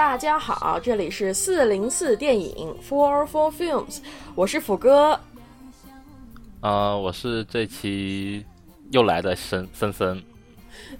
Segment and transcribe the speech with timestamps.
[0.00, 3.98] 大家好，这里是四零四电影 Four Four Films，
[4.34, 5.20] 我是斧哥。
[6.62, 8.42] 呃，我是这期
[8.92, 10.24] 又来的森森森。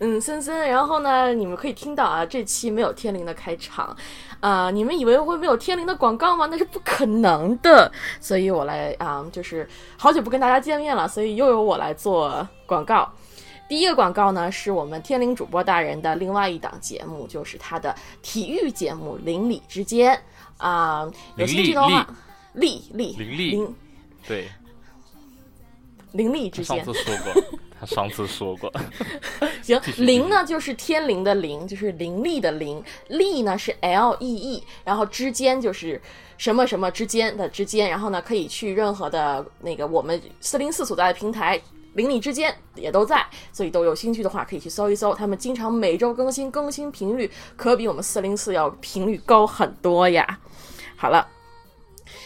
[0.01, 0.69] 嗯，森森。
[0.69, 3.97] 然后呢，你们可以听到啊，这期没有天灵的开场
[4.41, 6.47] 啊，你们以为会没有天灵的广告吗？
[6.51, 7.91] 那是不可能的。
[8.21, 13.11] 所以我来啊，就是好久不跟大家见面了，所以又由我来做广告。
[13.71, 20.13] 第一个广告呢，是我们天灵主播大人的另外一档节目，就是他的体育节目《邻里之间》
[20.57, 21.09] 啊。
[21.37, 22.05] 有兴趣的话，
[22.55, 23.75] 邻里邻里邻
[24.27, 24.49] 对，
[26.11, 26.85] 邻里之间。
[26.85, 27.43] 上次说过，
[27.79, 28.73] 他上次说过。
[29.63, 36.03] 行，邻呢就是天灵的灵，就是灵力的灵；力呢是 L E E，然后之间就是
[36.37, 37.89] 什么什么之间的之间。
[37.89, 41.63] 然后呢，可以去任何的那个我们四零四所在的平台。
[41.95, 45.15] 邻里之间也都在，所以都有兴趣的话可以去搜一搜。
[45.15, 50.39] 他们经常每周更新，更新频率可比我们四零四要频率高很多呀。
[50.97, 51.27] 好了，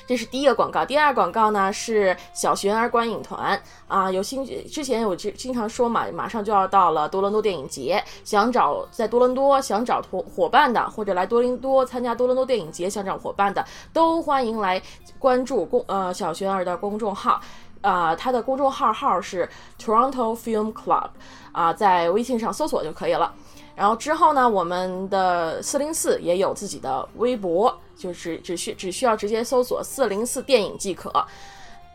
[0.07, 0.85] 这是第一个广告。
[0.85, 14.83] 第二广告呢是小悬儿观影团啊，有兴趣之前我经经常说嘛，马上就要到了多伦多电影节，想找在多伦多想找伙伙伴的，或者来多伦多参加多伦多电影节想找伙伴的，都欢迎来
[15.19, 17.41] 关注公呃小悬儿的公众号。
[17.85, 21.09] 啊，他的公众号号是 Toronto Film Club，
[21.53, 23.33] 啊，在微信上搜索就可以了。
[23.77, 31.13] 然后之后呢，我们的四零四也有自己的微博，就是只需只需要直接搜索四零四电影即可。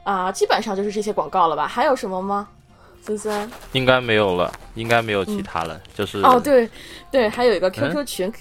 [0.04, 1.68] 啊，基本上就是这些广告了吧？
[1.68, 2.48] 还有什么吗？
[3.02, 3.52] 森森？
[3.72, 5.80] 应该没有了，应该没有其他了。
[5.96, 6.70] 就是哦，对
[7.10, 8.34] 对，还有一个 QQ 群。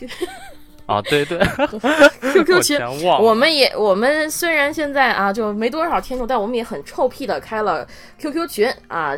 [0.89, 1.39] 啊，对对，
[2.33, 2.79] QQ 群，
[3.21, 7.87] 我们也我们虽然现在啊就没多少听众，但我们也很臭屁的开了
[8.19, 9.15] QQ 群啊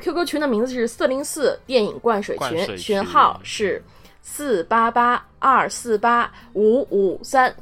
[0.00, 3.80] ，QQ 群的名字是四零四电影灌水群，群号是
[4.22, 7.54] 四八八二四八五五三。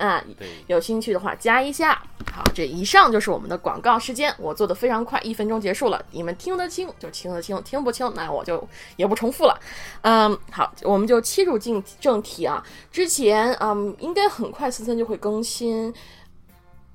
[0.00, 0.24] 啊，
[0.66, 2.02] 有兴趣的话加一下。
[2.32, 6.02] 好，这以上就是我们的广告时间，我做的非常快，一分钟结束了。
[6.10, 8.66] 你们听得清就听得清，听不清那我就
[8.96, 9.60] 也不重复了。
[10.02, 12.64] 嗯，好，我们就切入进正题啊。
[12.90, 15.92] 之前嗯，应该很快森森就会更新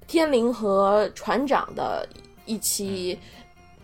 [0.08, 2.08] 天灵和船长的
[2.46, 3.20] 一期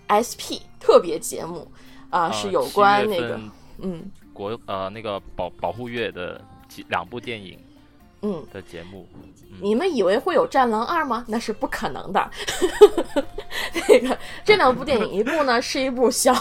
[0.08, 1.70] SP 特别节目
[2.10, 3.40] 啊，是有关那个
[3.80, 7.60] 嗯国呃那个保保护月的几两部电影。
[8.22, 9.08] 嗯的节目，
[9.62, 11.26] 你们以为会有《战狼二》吗？
[11.28, 12.30] 那是不可能的。
[13.88, 16.34] 那个这两部电影，一部呢 是一部小，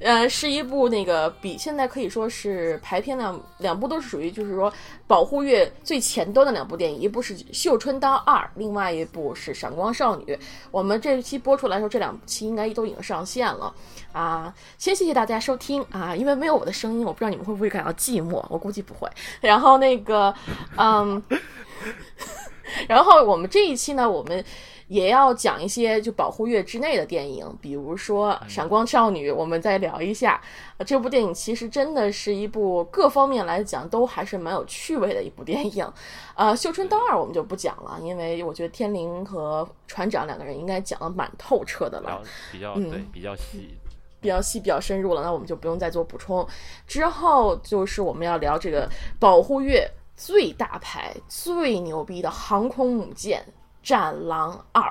[0.00, 4.72] 呃，是一部那个比现在可以说是排片量，两部都是属于就是说
[5.06, 10.24] 保护月最前端的两部电影，一部是《绣春刀二》，另外一部是《闪光少女》。
[10.70, 13.74] 我们这期播出来的时候，这两期应该都已经上线了。
[14.12, 16.14] 啊，先谢谢大家收听啊！
[16.14, 19.10] 因为没有我的声音，我不知道你们会不会感到寂寞，我估计不会。
[19.40, 20.32] 然后那个，
[20.76, 21.20] 嗯，
[22.88, 24.44] 然后我们这一期呢，我们
[24.88, 30.40] 也要讲一些就保护月之内的电影，比如说《闪光少女》，我们再聊一下。
[30.84, 35.90] 这部电影其实真的是一部各方面来讲都还是蛮有趣味的一部电影。
[36.34, 42.20] 呃，《绣春刀二》我们就不讲了，因为我觉得天灵和船长两个人应该讲的蛮透彻的了，
[42.52, 43.78] 比较对比较细。
[44.20, 46.48] 比较细、比较深入了，那我们就不用再做补充。
[46.86, 49.86] 之后就是我们要聊这个保护月
[50.16, 53.44] 最大牌、最牛逼的航空母舰
[53.82, 54.82] 《战狼二》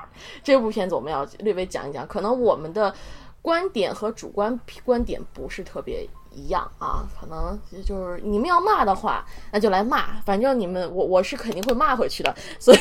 [0.42, 2.06] 这部片子，我们要略微讲一讲。
[2.06, 2.94] 可能我们的
[3.42, 6.08] 观点和主观观点不是特别。
[6.34, 12.78] 一样啊，可能就是你们要骂的话，那就来骂，反正你们我我是肯定会骂回去的，所以，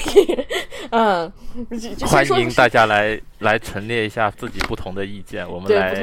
[0.92, 1.32] 嗯，
[2.08, 5.94] 欢迎大家来来陈列一下自己不同的意见，我们来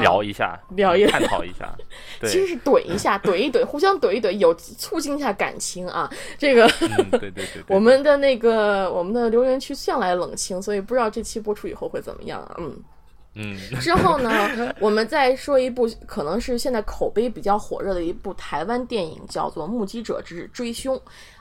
[0.00, 1.72] 聊一下，聊一探讨一下，
[2.22, 6.10] 其实是怼一下，怼一怼，互相怼一怼，有促进一下感情啊。
[6.36, 6.68] 这个，
[7.12, 12.56] 对对对， 我们的那个我们的留言区向来冷清，所以不知道这期播出以后会怎么样啊？
[12.58, 12.76] 嗯。
[13.38, 14.30] 嗯，之后呢，
[14.80, 20.94] 我们再说一部可能是现在口碑比较火热的一部台湾电影，叫做《目击者之追凶》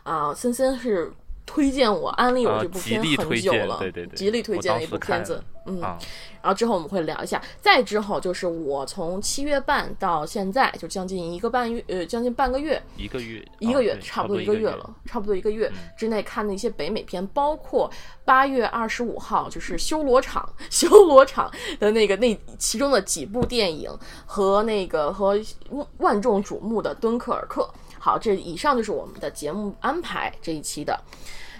[0.04, 1.12] 啊，森森是。
[1.48, 17.90] 推荐我安利我这部片很久了，对对对，极力推荐的一部片子，嗯，然后之后我们会聊一下，再之后就是我从七月半到现在就将近一个半月，呃，将近半个月，一个月，一个月，差不多一个月了，差不多一个月之内看的一些北美片，包括
[18.26, 23.90] 八月二十五号就是修罗场， 修罗场的那个那其中的几部电影
[24.26, 25.40] 和那个和
[26.00, 27.68] 万众瞩目的敦刻尔克。
[28.08, 30.98] 好，这以上就是我们的节目安排这一期的，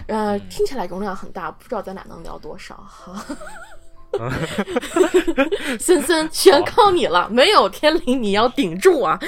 [0.06, 3.22] 呃，听起来容量很大，不知道咱俩能聊多少哈。
[5.78, 9.18] 森森，全靠你了，没有天灵，你要顶住啊。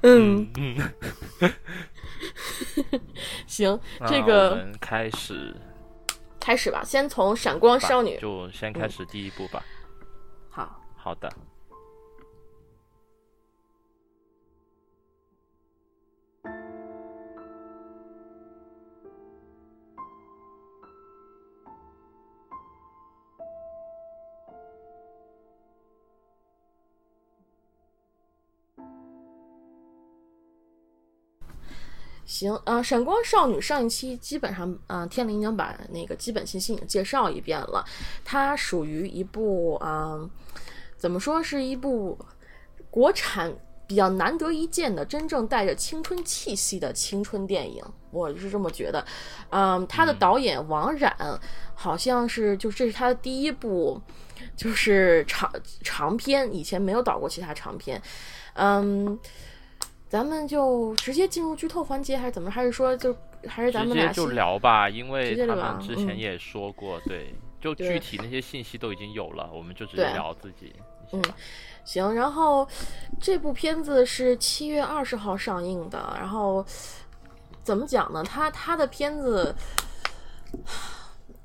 [0.00, 0.92] 嗯嗯。
[3.46, 5.54] 行，这个我们开始
[6.40, 9.62] 开始吧，先从闪光少女，就先开始第一步吧。
[10.48, 11.30] 好，好的。
[32.32, 37.84] 行，呃，闪光少女上一期基本上，嗯，天灵已经把那个基本信息已经介绍一遍了。
[38.24, 40.30] 它属于一部，嗯，
[40.96, 42.18] 怎么说是一部
[42.88, 43.52] 国产
[43.86, 49.04] 比较难得一见的真正带着青春气息的青春电影，我是这么觉得。
[49.50, 51.14] 嗯，他的导演王冉
[51.74, 54.00] 好像是，就这是他的第一部，
[54.56, 55.52] 就是长
[55.82, 58.00] 长片，以前没有导过其他长片。
[58.54, 59.18] 嗯。
[60.12, 62.50] 咱们就直接进入剧透环节，还是怎么？
[62.50, 63.16] 还是说就
[63.48, 64.86] 还是咱们直接就聊吧？
[64.86, 70.70] 因为他们之前也说过，对，就具体那些信息都已经有了，我们就直接聊自己。
[71.12, 71.22] 嗯，
[71.86, 72.14] 行。
[72.14, 72.68] 然后
[73.22, 76.14] 这部片子是七月二十号上映的。
[76.18, 76.62] 然后
[77.62, 78.22] 怎么讲呢？
[78.22, 79.54] 他他的片子，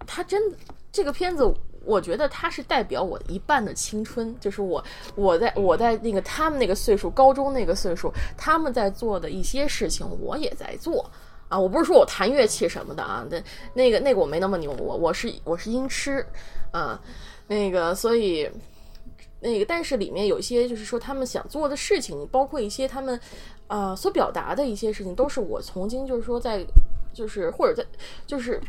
[0.06, 0.58] 他真的
[0.92, 1.50] 这个片子。
[1.88, 4.84] 我觉得他是代表我一半的青春，就是我，
[5.16, 11.10] 我在我在那个他们那个岁数，高中那个岁数，他们在做的一些事情，我也在做
[11.48, 11.58] 啊。
[11.58, 13.42] 我不是说我弹乐器什么的啊，那
[13.74, 16.24] 那个那个我没那么牛，我我是我是音痴
[16.72, 17.02] 啊，
[17.48, 18.52] 那个所以
[19.40, 23.18] 那个，但是里面有一些就是说他们想做的事情，包括一些他们
[23.68, 26.66] 啊所表达的一些事情，都是我曾经就是说在
[27.14, 27.86] 就是或者在
[28.26, 28.62] 就是。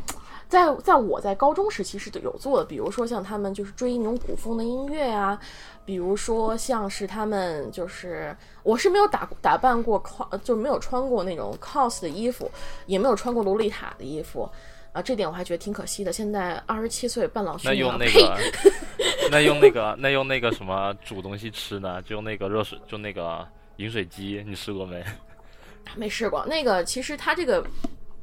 [0.49, 5.39] 在在我在高中时期是有做的，比如说像他们就是追那种古风的音乐啊，
[5.85, 12.49] 比如说像是他们就是我是没有打打扮过 cos，就没有穿过那种 cos 的衣服，
[12.87, 14.49] 也没有穿过洛丽塔的衣服
[14.91, 16.11] 啊，这点我还觉得挺可惜的。
[16.11, 18.37] 现在二十七岁半老虚，那用那个，
[19.29, 22.01] 那用那个，那用那个什么煮东西吃呢？
[22.01, 23.47] 就用那个热水，就那个
[23.77, 25.05] 饮水机，你试过没？
[25.95, 26.43] 没试过。
[26.47, 27.63] 那个其实它这个。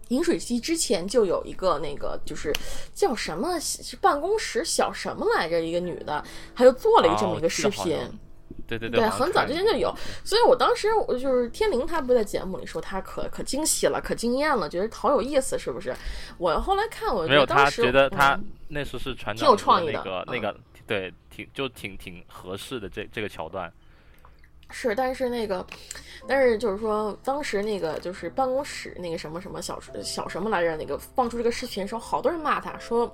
[0.08, 2.52] 饮水机之前就有一个那个，就是
[2.94, 3.58] 叫什么
[4.00, 6.24] 办公室小什么来着，一个女的，
[6.54, 7.98] 她就做了一这么一个视频。
[8.68, 9.94] 对对对，对很早之前就有。
[10.24, 15.94] 所以我当时我就是天灵，他不在节目里说他可可惊喜了，可惊艳了，觉得好有意思，是不是？
[16.36, 23.72] 我后来看，我没有，他觉得他那时是传挺有创意的，那个那个对，挺就挺挺合适的这这个桥段。
[24.70, 25.64] 是，但是那个，
[26.26, 33.10] 但是就是说，当时那个就是办公室那个什么什么小小什么来着，那个放出这个视频的时候，好多人骂他说，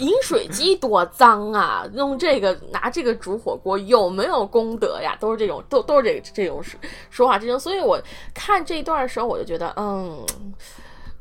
[0.00, 5.16] 饮水机多脏啊，用这个拿这个煮火锅有没有功德呀？
[5.20, 6.62] 都是这种，都都是这这种
[7.08, 7.58] 说话之争。
[7.58, 8.00] 所以我
[8.34, 10.26] 看这一段的时候，我就觉得，嗯，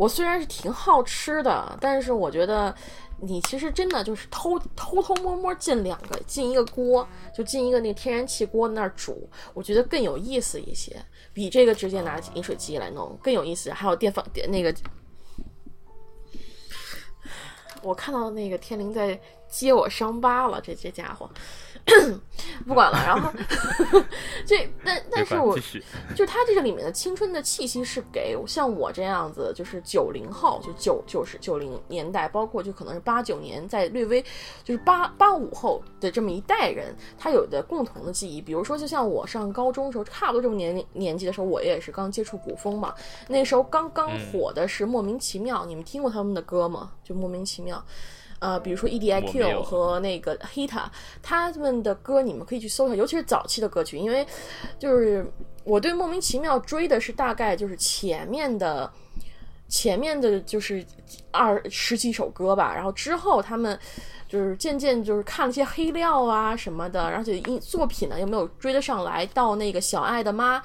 [0.02, 2.74] 我虽然是挺好吃的，但是我觉得。
[3.24, 11.00] 你其实真的就是偷偷偷摸摸进两个进一个锅，就进一个那天然气锅那儿煮，我觉得更有意思一些，
[11.32, 13.70] 比这个直接拿饮水机来弄更有意思。
[13.70, 14.74] 还有电饭那个，
[17.84, 21.30] 我看到那个天灵在揭我伤疤了，这这家伙。
[22.68, 23.32] 不管了，然后
[24.46, 25.58] 这但但是我
[26.16, 34.22] 就他这个里面的青春的气息是给像我这样子，就是九零后，就九九十九零年代，包括就可能是八九年，在略微
[34.64, 38.40] 就是八八五后的这么一代人，他有的共同的记忆。
[38.40, 42.94] 比如说，就像我上高中时候，差不多这么年年纪的时候，我也是刚接触古风嘛。
[43.28, 46.92] 那时候刚刚火的是莫名其妙，你们听过他们的歌吗？
[47.04, 47.84] 就莫名其妙。
[48.42, 50.86] 呃，比如说 E D I Q 和那个 Hita，
[51.22, 54.26] 他们的歌你们可以去搜一下，尤其是早期的歌曲，因为
[54.80, 55.24] 就是
[55.64, 58.92] 我对莫名其妙追的是大概就是前面的
[59.70, 60.84] 前面的就是
[61.30, 63.78] 二十几首歌吧，然后之后他们
[64.28, 70.60] 就是渐渐就是看了些黑料啊什么的，而且音作品呢又没有追得上来，到那个小爱的妈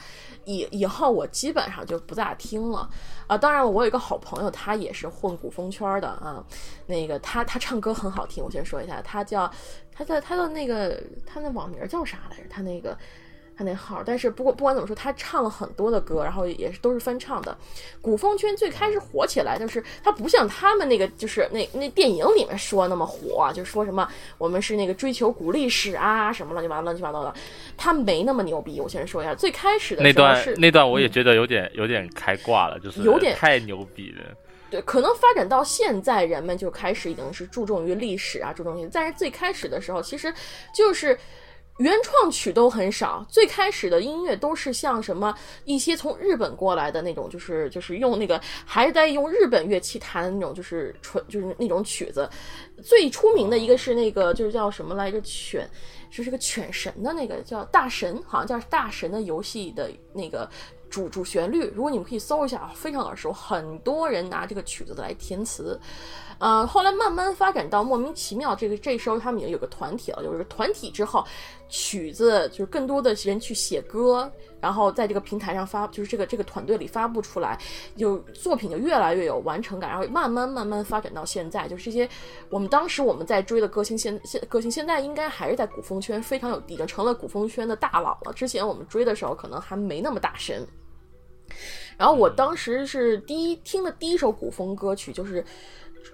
[0.46, 2.88] 以以后我基本上就不咋听了。
[3.26, 6.44] 啊，当然，我有一个好朋友，他也是混古风圈的啊。
[6.86, 9.50] 那个他他唱歌很好听，我先说一下，他叫
[9.92, 12.44] 他在他的那个他那网名叫啥来着？
[12.48, 12.96] 他那个。
[13.56, 17.56] 他那号，但是不过不管怎么说，他唱了很多的歌，然后也是都是翻唱的。
[18.02, 27.32] 古风圈最开始火起来，就是他不像他们那个，就是那那电影里面说那么火，就说什么我们是那个追求古历史啊，什么乱七八糟乱七八糟的，
[27.78, 28.78] 他没那么牛逼。
[28.78, 34.36] 我先说一下，最开始的那段那段我也觉得有点有点开挂了，就是有点太牛逼了。
[34.70, 40.30] 对，可能发展到现在，人们就开始已经是注重于历史啊，注重于，但是最开始的时候，其实
[40.74, 41.18] 就是。
[41.78, 52.28] 原创曲都很少，最开始的音乐都是像什么一些从日本过来的那种，就是就是用那个还是在用日本乐器弹的那种，就是纯就是那种曲子。
[52.82, 55.20] 最出名的一个是那个就是叫什么来着？
[55.26, 55.68] 犬，
[56.08, 60.48] 就是个犬神的那个叫大神，好像叫大神的游戏的那个
[60.96, 61.70] 主主旋律。
[61.74, 65.78] 如果你们可以搜一下啊，非常耳熟，很多人拿这个曲子来填词。
[66.38, 71.24] 呃，后来慢慢发展到莫名其妙，这个这时候他们已经有个团体了，有一个团体之后，
[71.68, 77.58] 曲子就是更多的人去写歌，然后在这个平台上发，就是这个这个团队里发布出来，
[77.96, 82.06] 有作品就越来越有完成感，然后慢慢慢慢发展到现在，就是这些
[82.50, 88.32] 我们当时我们在追的歌星，现现歌星现在应该还是在古风圈非常有，已经成了古风圈的大佬了。
[88.34, 90.66] 之前我们追的时候可能还没那么大神。
[91.96, 95.44] 然后我当时是第一听的第一首古风歌曲就是。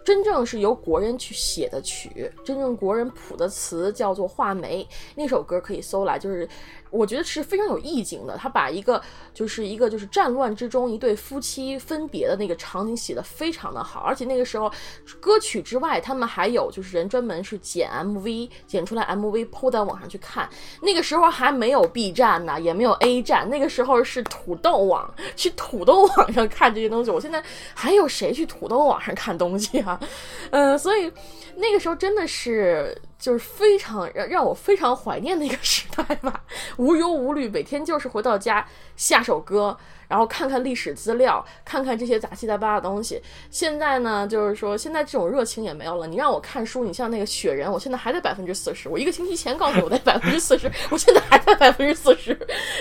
[0.04, 4.82] 真正是由国人去写的曲，真正国人谱的词叫做《画眉》，
[5.14, 6.48] 那首歌可以搜来，就是。
[6.92, 9.00] 我觉得是非常有意境的，他把一个
[9.32, 14.70] 就是一个就是战乱之中一对夫妻分别的那个场景写得非常的好，而且那个时候
[15.18, 20.48] 歌曲之外，他们还有就是人专门是剪 MV，剪出来 MV 抛在网上去看。
[20.82, 27.10] 那个时候还没有 B 站呢，也没有 A 站，那个时候是土豆网，去土豆网上看这些东西。
[27.10, 27.42] 我现在
[27.74, 29.98] 还有谁去土豆网上看东西啊？
[30.50, 31.10] 嗯，所以
[31.56, 32.94] 那个时候真的是。
[33.22, 36.42] 就是非常让让我非常怀念的一个时代吧，
[36.76, 43.22] 无忧无虑，每天就是回到家下首歌，然后看看历史资料，看看这些杂七杂八的东西。
[43.48, 46.06] 现在呢，就是说现在这种热情也没有了。
[46.08, 48.88] 你让我看书，你像那个雪人，我现在还在百分之四十。
[48.88, 52.36] 我一个星期前告诉我在 百分之四十，我现在还在百分之四十。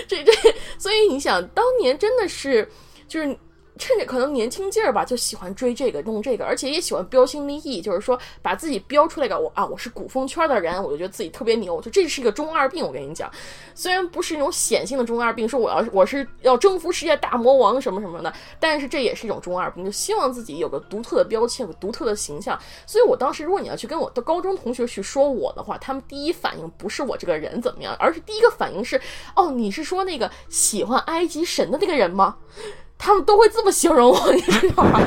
[0.08, 0.32] 这这，
[0.76, 2.68] 所以你想，当年真的是
[3.06, 3.38] 就是。
[3.78, 11.80] 趁着可能年轻劲儿吧，就喜欢追这个弄这个，而且也喜欢标新立异，就是说把自己标出来个我啊，我是古风圈的人，我就觉得自己特别牛。
[11.80, 13.30] 就这是一个中二病，我跟你讲，
[13.74, 22.58] 虽然不是那种显性的中二病，说我要我是要征服世界大魔王什么什么的，但是这也是一种中二病，就希望自己有个独特的标签，有个独特的形象。
[22.86, 29.00] 所以我当时，如果你要去跟我的高中同学去说我的话，他们第一反应不是我这个人怎么样，而是第一个反应是，
[29.34, 32.36] 哦，你是说那个喜欢埃及神的那个人吗？
[33.02, 35.00] 他们都会这么形容我， 你知道吗？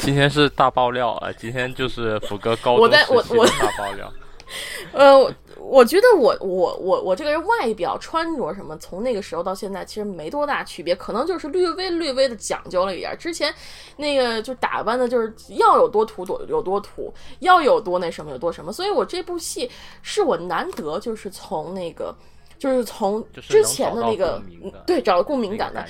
[0.00, 1.30] 今天是大爆料啊！
[1.32, 4.10] 今天就是福哥高中时期的大爆料。
[4.92, 13.14] 呃，我觉得我我我我这个人外表穿着什么，从那个时候到现在其实没多大区别，可能就是略微略微的讲究了一点。
[13.18, 13.52] 之前
[13.98, 18.72] 那个就打扮的，就是要有多土多有多土，要有多那什么有多什么。
[18.72, 22.16] 所以我这部戏是我难得就是从那个
[22.58, 24.40] 就是从之前的那个
[24.86, 25.84] 对找到共鸣感的。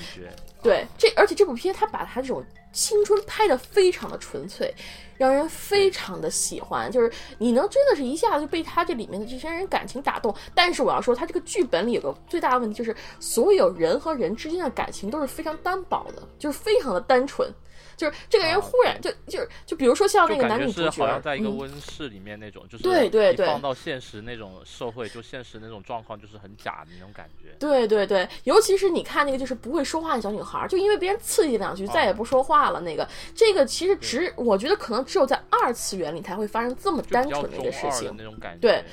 [0.67, 2.43] 对，这而且这部片他把他这种
[2.73, 4.75] 青春拍的非常的纯粹，
[5.15, 10.35] 让人非常的喜欢，就是你能真的是一下子就被他这里面的这些人感情打动。
[10.53, 17.49] 但是我要说，他这个剧本里有个最大的问题，就是所有人和人之间的感情都是非常单薄的，就是非常的单纯。
[17.97, 27.49] 就是这个人忽然就就是就比如说像那个男女主角，好像在一个温室里面那种，就是对对对，放到现实那种社会，就现实那种状况，就是很假的那种感觉。
[27.59, 32.79] 对对对，尤其是你看那个就是不会说话的小女孩，就因为别人刺激两句，再也不说话了。
[32.79, 38.13] 那个这个其实只我觉得可能只有在二次元里才会发生这么单纯的一个事情。
[38.15, 38.83] 那种感觉，对，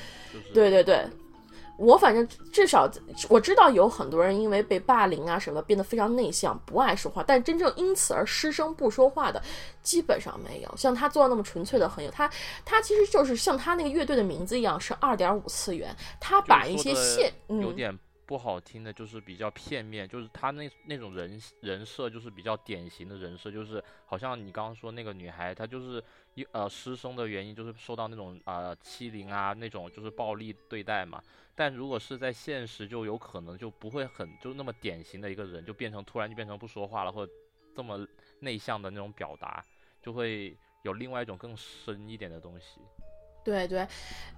[0.55, 1.07] 对对对。
[1.77, 2.89] 我反正至少
[3.29, 9.43] 我知道有很多人因为被霸凌啊什么变得非常内向，不爱说话，但真正因此而失声不说话的
[9.83, 10.77] 基本上没有。
[10.77, 12.31] 像他做的那么纯粹的很有他，
[12.65, 26.03] 他其实就是像他那个乐队的名字一样是二点五次元，他把一些线有点不好听的，就是比较片面，就是他那那种人人设就是比较典型的人设，就是好像你刚刚说那个女孩，她就是
[26.35, 31.23] 一呃失声的原因就是受到那种呃欺凌啊那种就是暴力对待嘛。
[31.55, 37.33] 但如果是在现实，就有可能就不会很就那么典型的一个人，就变成突然就变成不说话了，或者
[37.77, 38.07] 这么
[38.41, 39.65] 内向的那种表达，
[40.03, 42.81] 就会有另外一种更深一点的东西。
[43.45, 43.87] 对对，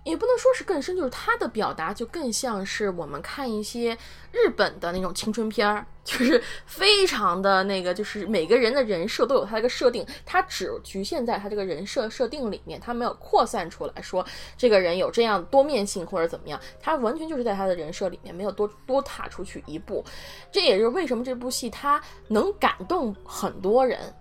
[0.03, 3.97] 也不能说是更深，就是他的表达就更像是我们看一些
[4.33, 14.27] 日本的那种青春片儿， 就是非常的那个，就是每个人的人设都有他的一个设定，他只局限在他这个人设设定里面，他没有扩散出来说
[14.59, 20.05] 这个人有这样多面性或者怎么样，他完全就是在他的人设里面，没有多多踏出去一步。
[20.51, 24.13] 这也是为什么这部戏他能感动很多人，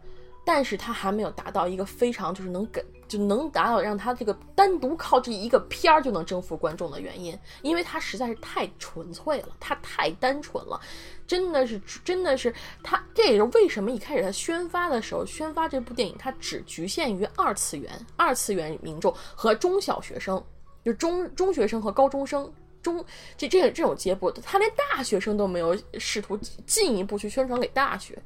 [0.45, 2.85] 但是他还没有达到一个非常就是能给。
[3.07, 10.81] 就能达到让他这个单独靠这一个片儿就能征服观众的原因，因为他实在是太纯粹了，他太单纯了，
[11.27, 20.43] 真的是真的是他，这也是为什么一开始他宣发的时候，宣发这部电影，他只局限于二次元、二次元民众和中小学生，
[20.83, 22.51] 就中中学生和高中生。
[22.81, 23.05] 中
[23.37, 26.35] 这这这种阶步，他连大学生都没有试图
[26.65, 28.17] 进一步去宣传给大学。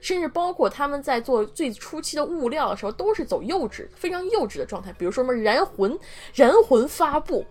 [0.00, 4.92] 甚至包括他们在做最初期的物料的时候，都是走幼稚、非常幼稚的状态。
[4.98, 5.98] 比如说什么“燃魂
[6.34, 7.44] ”“燃魂发布”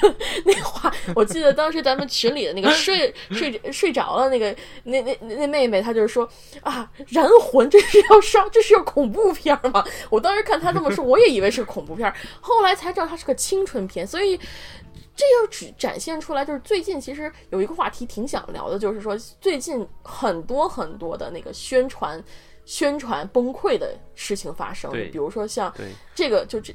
[0.44, 6.28] 那话，我记得当时咱们群里的那个睡 睡睡着了那个那那那妹妹，她就是说
[6.62, 9.84] 啊，“燃魂”这是要上，这是要恐怖片吗？
[10.10, 14.38] 我当时看她这么说，我也以为是恐怖片，后来才知道它是个青春片，所以。
[15.16, 22.22] 这又只展现出来，就是最近其实有一个话题挺想聊的，就是说最近很多很多的那个宣传、
[22.64, 25.72] 宣传崩溃的事情发生，比如说像
[26.14, 26.74] 这个就这。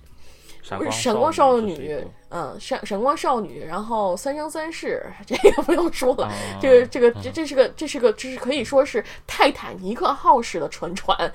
[0.91, 6.31] 闪光少女，嗯，闪闪光少女，然后三生三世，这个不用说了，
[6.61, 11.31] 这个这个这这是个这是个这是可以说是泰坦尼克号式的沉船，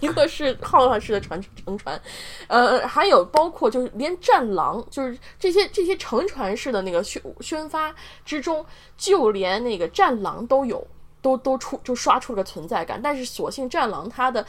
[0.00, 2.00] 尼克式号式的船乘船，
[2.48, 7.94] 呃，还有包括就是连战狼，就是这些这些乘船式的那个宣宣发
[8.24, 8.64] 之中，
[8.96, 10.86] 就连那个战狼都有，
[11.20, 14.46] 都都出就刷出了个存在感，但是所幸战狼它的。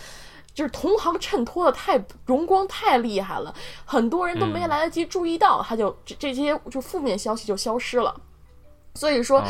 [0.54, 3.54] 就是同行衬托的太荣光太厉害了，
[3.84, 8.16] 很多人都没来得及注意到，他就这这些就负面消息就消失了。
[8.94, 9.44] 所以说，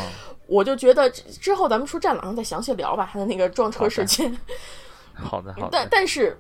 [0.48, 4.36] 我就觉得之后咱们说战狼再详细聊吧，他的那个撞车事件。
[5.16, 5.70] 好的，好的。
[5.72, 6.38] 但但是，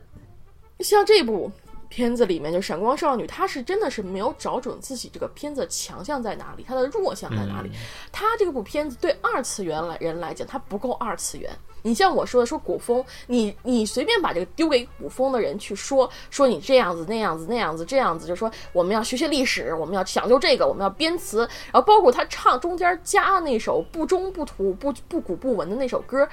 [0.79, 1.51] 像这部。
[1.88, 7.70] 片子里面就闪光少女，她是真的是没有找准自己这个片子强项在哪里，她的弱项在哪里。
[8.12, 11.50] 她这部片子对二次元来人来讲，它不够二次元。
[11.84, 26.28] 你像我说的说古风，你你随便把这个丢给古风的人去说，说你这样子那样子那样子这样子，就说我们要学学历史，我们要讲究这个，我们要编词，然后包括他唱中间加那首不中不土不不古不文的那首歌。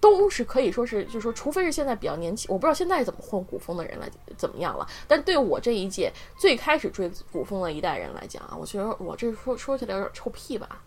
[0.00, 4.88] 都是可以说是，就是说，除非是现在比较年轻，我不知道现在怎么混古风的人来怎么样了。
[5.06, 10.80] 但对我这一届最开始追古风的一代人来讲啊，我觉得我这说说起来有点臭屁吧，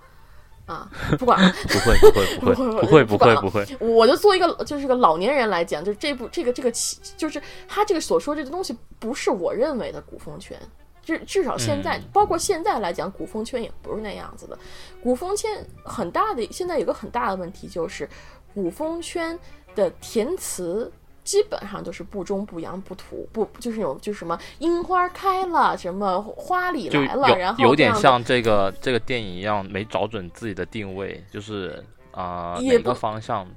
[0.65, 6.71] 啊，不管了，不会不会不会不会不会不会，我就做一个就是个老年人来讲，就这部这个这个
[7.15, 10.59] 就是他这个所说这个东西不是我认为的古风圈，
[11.03, 14.57] 至至少现在包括现在来讲，古风圈也不是那样子的。
[15.03, 18.09] 古风圈很大的现在有个很大的问题就是。
[18.53, 19.37] 古风圈
[19.75, 20.91] 的填词
[21.23, 33.47] 基本上都是不中不洋不土不就是那种就什么樱花开了什么花里来了，然后有点像这个这个电影一样没找准自己的定位，就是啊哪个方向。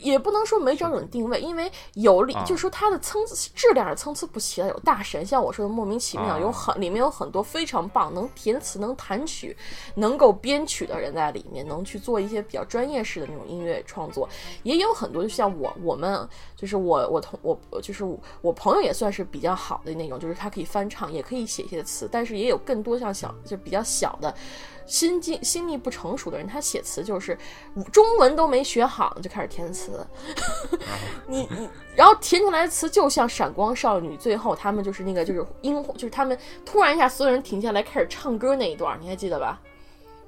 [0.00, 3.20] 也不能说没找准定位，因为有里，就是说它的参
[3.54, 4.68] 质量是参差不齐的。
[4.68, 9.56] 有大神，像我说的莫名其妙，有很里面有很多非常棒，能填词、能弹曲、
[9.96, 14.28] 能够编曲的人在里面，能去做一些比较专业式的那种音乐创作。
[14.62, 18.04] 也有很多，就像我，我们就是我，我同我就是
[18.40, 24.34] 我朋友也算是比较好的那种，就是他可以翻唱，也可以写一些词，但是也有更多像小就比较小的。
[24.86, 27.36] 心境心力不成熟的人，他写词就是
[27.92, 30.06] 中文都没学好就开始填词，
[31.26, 39.60] 你你，然后填出来的词就像闪光少女，最后他们就是那个就是樱，就是他们突然一下所有人停下来开始唱歌那一段，你还记得吧？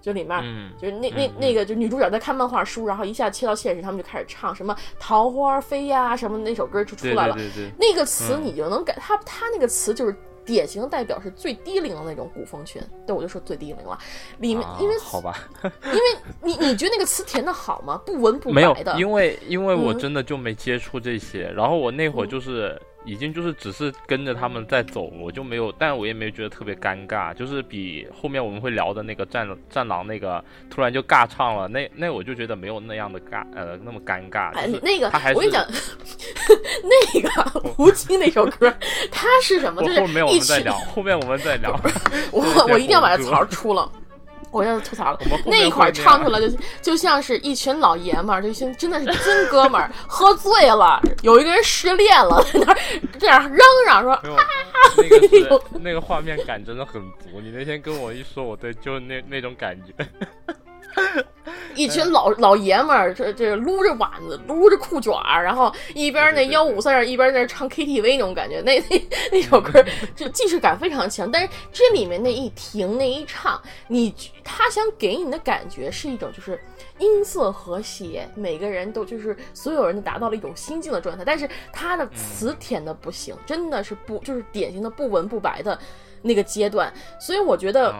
[0.00, 0.38] 就里面
[0.78, 7.34] 就是那那那个就女主角在看漫画书，然后一下切到现实，他们就开始唱什么桃花飞呀什么那首歌就出来了，
[7.78, 10.16] 那个词你就能感他他那个词就是。
[10.44, 13.98] 典型代表是最低龄的那种古风群，对我就说最低龄了。
[14.38, 16.00] 里面因为好吧，因为
[16.42, 18.00] 你你觉得那个词填的好吗？
[18.04, 18.98] 不文不白的。
[18.98, 22.80] 因为因为我真的就没接触这些，然后我那会儿就是。
[23.04, 34.52] 已经就是只是跟着他们在走，我就没有，但我也没有觉得特别尴尬，就是比后面我们会聊的那个战战狼那个突然就尬唱了，那那我就觉得没有那样的尬，呃，那么尴尬。
[34.54, 35.66] 哎，那个，我跟你讲，
[36.82, 38.72] 那个吴京那首歌，
[39.10, 39.82] 他是什么？
[39.82, 41.78] 就是后面我们再聊，后面我们再聊。
[42.32, 43.90] 我我一定要把这槽出了。
[44.54, 46.48] 我要吐槽了，那一会儿唱出来就
[46.80, 52.74] 就像是一群老爷们儿，就像真的是真哥们儿，喝醉了，有一个人失恋了，在那
[53.18, 54.36] 这样嚷嚷说，
[54.96, 57.40] 那个 那个画面感真的很足。
[57.42, 59.92] 你那天跟我一说，我对，就是那那种感觉。
[61.74, 68.60] 一群老老爷们儿，这这撸着碗子，撸着裤卷儿，然后一边那吆五四，一边在那唱 KTV 那种感觉。
[68.60, 76.58] 那那那首歌 就既视感非常强，但是这里面那一停那一唱，你他想给你的感觉是一种就是
[76.98, 81.24] 音色和谐，每个人都就是所有人都达到了一种心境的状态。
[81.24, 85.76] 但是他的词填的不行，真的是不就是典型的不文不白的
[86.22, 86.92] 那个阶段。
[87.20, 87.92] 所以我觉得。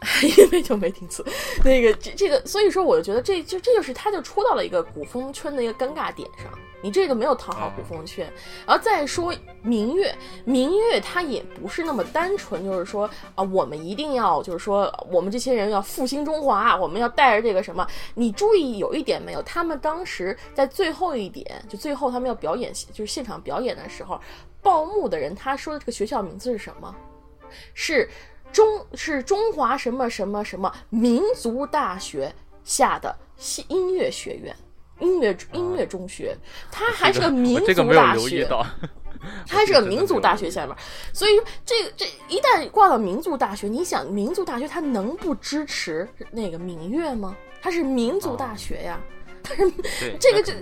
[0.38, 1.24] 因为就没听词，
[1.64, 6.46] 那个这这个，所以说我就觉得这就这就是他就出到了一个古风圈的一个尴尬点上。
[6.82, 8.26] 你这个没有讨好古风圈。
[8.66, 17.86] 然后再说明月，明月它也不是那么单纯，就是说啊，我们一定要就是说我们这些人要复兴中华，我们要带着这个什么？
[18.14, 19.42] 你注意有一点没有？
[19.42, 24.18] 他们当时在最后一点，就最后他们要表演，就是现场表演的时候，
[24.62, 26.96] 报幕的人他说的这个学校名字是什么？
[27.74, 28.08] 是
[28.52, 32.32] 中是中华什么什么什么民族大学
[32.64, 34.54] 下的西音乐学院，
[34.98, 36.36] 音乐音乐中学，
[36.70, 38.48] 它还是个民族大学，
[39.46, 40.74] 它还是个民族大学下面，
[41.12, 47.36] 所以这个这一旦挂到民族大学，你想民族大学它能不支持那个民乐吗？
[47.62, 49.00] 它是民族大学呀。
[49.42, 49.72] 但是
[50.18, 50.52] 这个就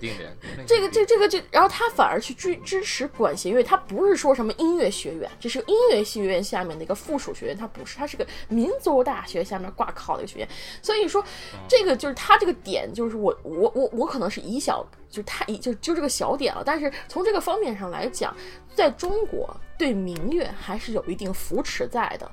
[0.67, 10.49] 这个这这个就，然后他反而去支支持管弦乐，他不是说什么音乐学院，这是音乐学院下面的一个附属学院，他不是，他是个民族大学下面挂靠的一个学院。
[10.83, 11.25] 所以说，
[11.69, 18.35] 这个就是他这个点，就是我我我我可能是以小就太就就这个小点了，但是从这个方面上来讲，
[18.75, 22.31] 在中国对民乐还是有一定扶持在的，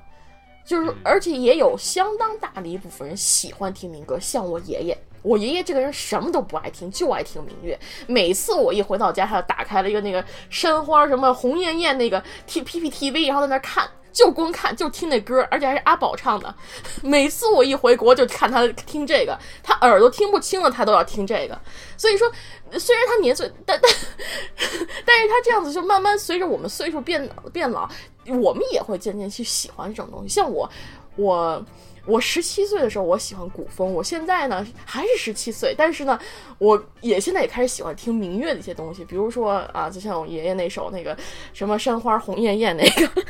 [0.66, 4.98] 就是而且也有相当大的一部分人喜欢听民歌，像我爷爷。
[5.26, 7.78] 我爷爷这个人什么都不爱听，就爱听民乐。
[8.06, 16.54] 每次我一回到家，他就打开了一个那个山花什么红艳艳那个 T P P T V，然后在那看，就光看就听那歌，而且还是阿宝唱的。
[17.02, 21.60] 每次我一回国就看他听这个，他耳朵听不清了，他都要听这个。
[21.98, 22.32] 所以说，
[22.78, 23.92] 虽然他年岁，但但
[25.04, 27.90] 但是他这样子就慢慢随着我们岁数变变老，
[28.28, 30.30] 我们也会渐渐去喜欢这种东西。
[30.30, 30.70] 像我，
[31.16, 31.66] 我。
[32.06, 33.94] 我十七岁的时候，我喜欢古风。
[33.94, 36.20] 我现在呢还是十七岁，但是呢，
[36.60, 41.18] 我也现在也开始喜欢听民乐的一些东西，比如说啊，就像我爷爷那首那个
[41.54, 43.24] 什么山花红艳艳那个，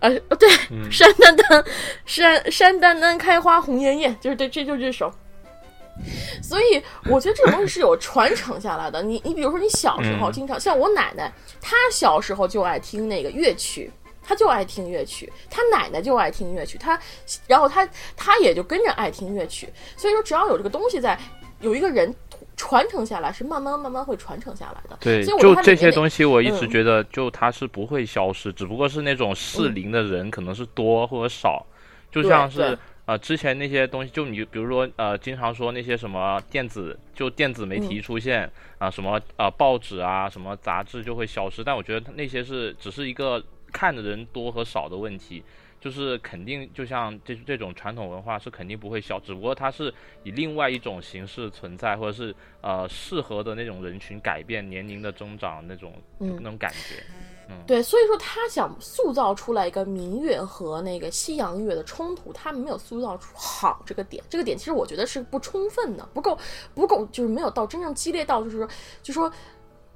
[0.00, 0.48] 呃，对，
[0.90, 1.64] 山丹丹，
[2.06, 5.12] 山山丹丹开花红艳艳，就是这这就这首。
[6.42, 9.02] 所以我觉得这种东西是有传承下来的。
[9.02, 11.30] 你你比如说你小时候经常像我奶奶，
[11.60, 13.90] 她小时候就爱听那个乐曲。
[14.22, 16.98] 他就爱听乐曲，他奶奶就爱听乐曲，他，
[17.48, 19.68] 然后他他也就跟着爱听乐曲。
[19.96, 21.18] 所以说，只要有这个东西在，
[21.60, 22.14] 有一个人
[22.56, 24.96] 传承下来，是慢慢慢慢会传承下来的。
[25.00, 31.66] 对，就这些东西，我一直觉得，就它是不会消失，只不过是那种适龄的人可能是多或者少。
[32.10, 41.64] 就像是呃，之前那些东西，就你比如说呃，经常说那些什么电子，就电子媒体出现啊，什么呃报纸啊，什么杂志就会消失。
[41.64, 43.42] 但我觉得那些是只是一个。
[43.72, 45.42] 看的人多和少的问题，
[45.80, 57.02] 就是肯定就像这这种传统文化是肯定不会消，只不过它是以另外一种形式存在，或者是呃适合的那种人群改变年龄的增长那种那种感觉。
[57.48, 66.38] 嗯，对，所以说他想塑造出来一个民乐和那个西洋乐的冲突，他没有塑造出好这个点，这个点其实我觉得是不充分的，不够
[66.74, 68.68] 不够，就是没有到真正激烈到就是说
[69.02, 69.32] 就说。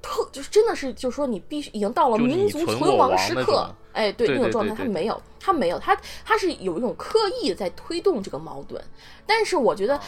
[0.01, 8.81] 特就是真的是，就是说你必须已经到了民族存亡时刻，哎，对那种状态，他没有，他没有，他他是有一种刻意在推动这个矛盾，
[9.25, 9.99] 但是我觉得，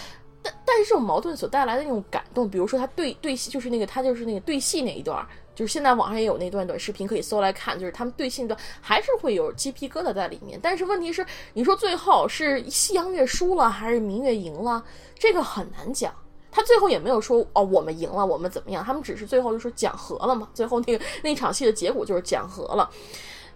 [0.42, 14.84] 但但是这种矛盾所带来的那种感动，比如说他对对戏，就是那个他就是那个对戏那一段，就是现在网上也有那段短视频可以搜来看，就是他们对戏段还是会有鸡皮疙瘩在里面，但是问题是，你说最后是西洋乐输了还是民乐赢了，
[15.18, 16.14] 这个很难讲。
[16.52, 18.84] 他最后也没有说哦，我们赢了，我们怎么样？
[18.84, 20.50] 他们只是最后就说讲和了嘛。
[20.54, 22.90] 最后那个那场戏的结果就是讲和了。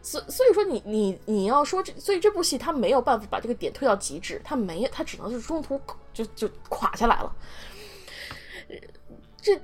[0.01, 5.79] 所所以说你你你要说这，所以这部戏他没有办法把这个点推到极致，他没他只能是中途
[6.13, 7.35] 就就垮下来了。
[9.41, 9.59] 这，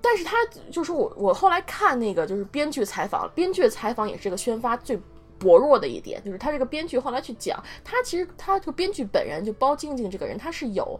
[0.00, 0.36] 但是他
[0.70, 4.96] 就是我我后来看那个就是编剧采访，编剧的采访也是这个宣发最
[5.38, 10.98] 薄弱的一点，就是他这个编剧后来去讲，他其实他这个编剧本人就包静静这个人，他是有。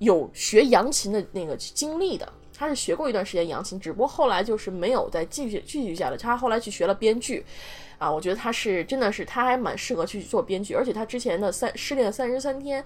[0.00, 6.16] 有学扬琴的那个经历的，他是学过一段时间扬琴，只不过后来就是没有再继续继续下来。
[6.16, 7.44] 他后来去学了编剧，
[7.98, 12.82] 啊，我觉得他是真的是他还蛮适合去做编剧，而且他之前的三失恋三十三天，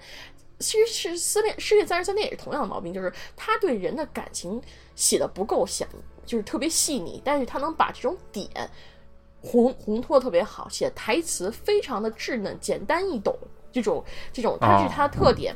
[0.59, 4.61] 其实是失恋失恋三十三天也是同样的毛病，就是他对人的感情
[4.93, 5.87] 写的不够详，
[6.25, 8.49] 就是特别细腻，但是他能把这种点
[9.41, 13.33] 烘烘托特别好，写台词非常的稚嫩，简单易懂。
[13.75, 15.53] 这种这种，它是它的特点。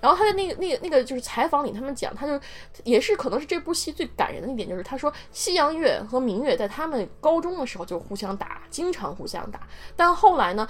[0.00, 2.40] 然后他的那个那个那个就是采访里，他们讲，他就
[2.84, 9.60] 也是可能是这部戏最感人的一点，就是他说西洋乐和民乐在他们高中的时候就互相打，经常互相打。
[9.96, 10.66] 但后来呢，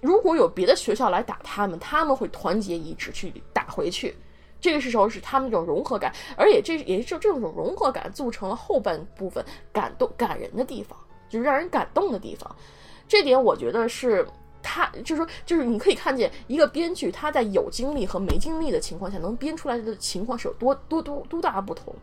[0.00, 4.16] 如果有别的学校来打他们，他们会团结一致去打回去。
[4.60, 12.56] 这个时候是他们这种融合感，而且这也是这种融合感组成了后半部分感动感人的地方，就是让人感动的地方。
[13.06, 14.26] 这点我觉得是。
[14.64, 21.94] 他就是说，就是你可以看见一个编剧他在有经历和没经历的情况下能编出来的情况是有多多多多大不同。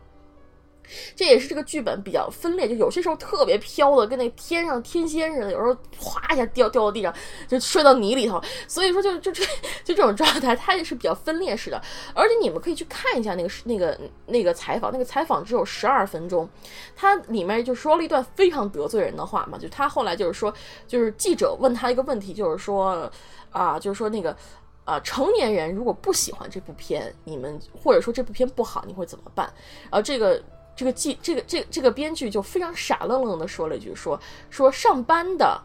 [1.14, 7.14] 这也是这个剧本比较分裂，就有些时候特别飘的，跟那天上天仙似的，有时候哗一下掉掉到地上，
[7.48, 8.40] 就摔到泥里头。
[8.66, 9.44] 所以说，就就这
[9.84, 11.80] 就这种状态，它也是比较分裂式的。
[12.14, 16.48] 而且你们可以去看一下那个那个那个采访，那个采访只有十二分钟，
[16.96, 19.58] 它里面就说了一段非常得罪人的话嘛。
[19.58, 20.52] 就他后来就是说，
[20.86, 23.10] 就是记者问他一个问题，就是说
[23.50, 24.36] 啊，就是说那个。
[24.84, 29.48] 啊，成年人如果不喜欢这部片，你们或者说这部片不好，你会怎么办？
[29.90, 30.42] 啊，这个
[30.74, 35.60] 这个记这个这这个编剧就非常傻愣愣的说了一句，说说上班的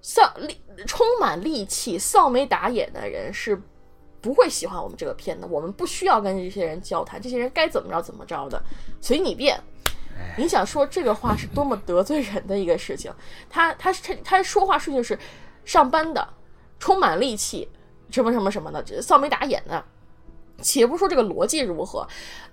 [0.00, 3.60] 丧力充满戾气、扫眉打眼的人是
[4.20, 5.46] 不会喜欢我们这个片的。
[5.46, 8.62] 我们不需要跟这些人交谈，这些人该怎么着怎么着的，
[9.00, 9.60] 随你便。
[10.36, 13.12] 你想说这个话是多么得罪人的一个事情？
[13.48, 15.18] 他他他他说话顺序是
[15.64, 16.28] 上班的
[16.78, 17.68] 充满戾气。
[18.10, 19.84] 什么什么什么的，这扫眉打眼的。
[20.62, 22.06] 且不说这个逻辑如何，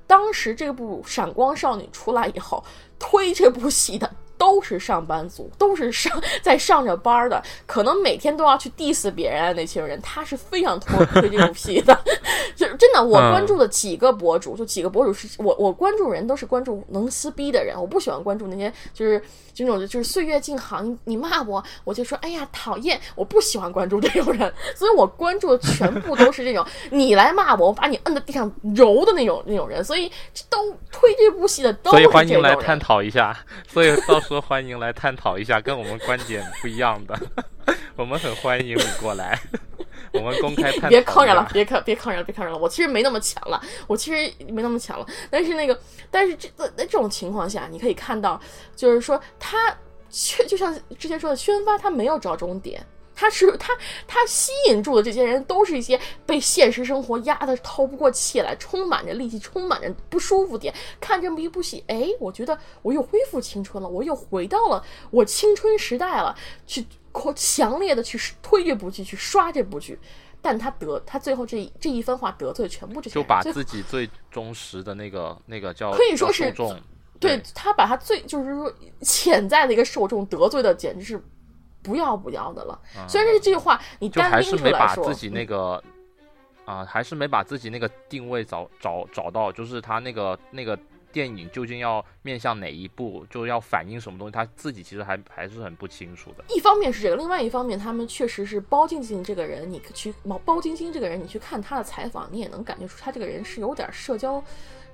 [0.06, 2.64] 当时这部《闪光少女》出来以后，
[3.00, 4.10] 推这部戏的。
[4.38, 6.12] 都是上班族，都是上
[6.44, 11.98] 在上着班的，可能每天都要去 diss 别人的那群人，他是非常推推这部戏的。
[12.54, 19.24] 就是真的，我关注的几个博主，就几个博主是我我关注人都是关注能撕逼的人，我不喜欢关注那些就是
[19.56, 30.12] 就那种就是岁月静好，你你骂我，我就说哎呀讨厌，我不喜欢关注这种人， 所以我关注的全部都是这种你来骂我，我把你摁在地上揉的那种那种人，所以
[30.50, 33.34] 都推这部戏的都是所以欢迎来探讨一下，
[33.66, 34.20] 所以到。
[34.26, 37.16] 时候欢迎来探讨一下跟我们观点不一样的，
[37.96, 39.40] 我们很欢迎你过来，
[39.75, 39.75] 我
[40.90, 42.58] 别抗着了，别坑，别抗着了，别抗着了。
[42.58, 45.06] 我其实没那么强了，我其实没那么强了。
[45.30, 48.40] 但是那个，但是这在这种情况下，你可以看到，
[48.76, 49.76] 就是说他，
[50.48, 52.86] 就像之前说的，宣发他没有找中点。
[53.18, 53.72] 他是他，
[54.06, 60.74] 他吸引住的这些人都是一些被现实生活压得透不过气来，充满着戾气，充满着不舒服点。
[61.00, 66.36] 看这么一部戏，哎，我觉得我又恢复青春了，我又回到了我青春时代了，
[66.68, 66.86] 去
[67.34, 70.00] 强烈的去推这部剧，去刷这部剧。
[70.42, 76.54] 但他得他最后这这一番话得罪全部这些，就把自己最忠实的那个那个叫可以说是
[77.20, 81.24] 对他把他最就是说潜在的一个受众得罪的简直是。
[81.86, 82.82] 不要不要的了。
[83.08, 85.80] 虽然这这句话你单拎出来说，自己那个
[86.66, 90.76] 啊，还是没把自己那个定位找找找到，就是他那个那个
[91.16, 96.44] 电影究竟要面向哪一部，就要反映什么东西，他自己其实还还是很不清楚的。
[96.54, 104.44] 一方面是这个，另外一方面，他们确实是包晶晶这个人，你去包包晶晶这个人，你去看他的采访，你也能感觉出他这个人是有点社交。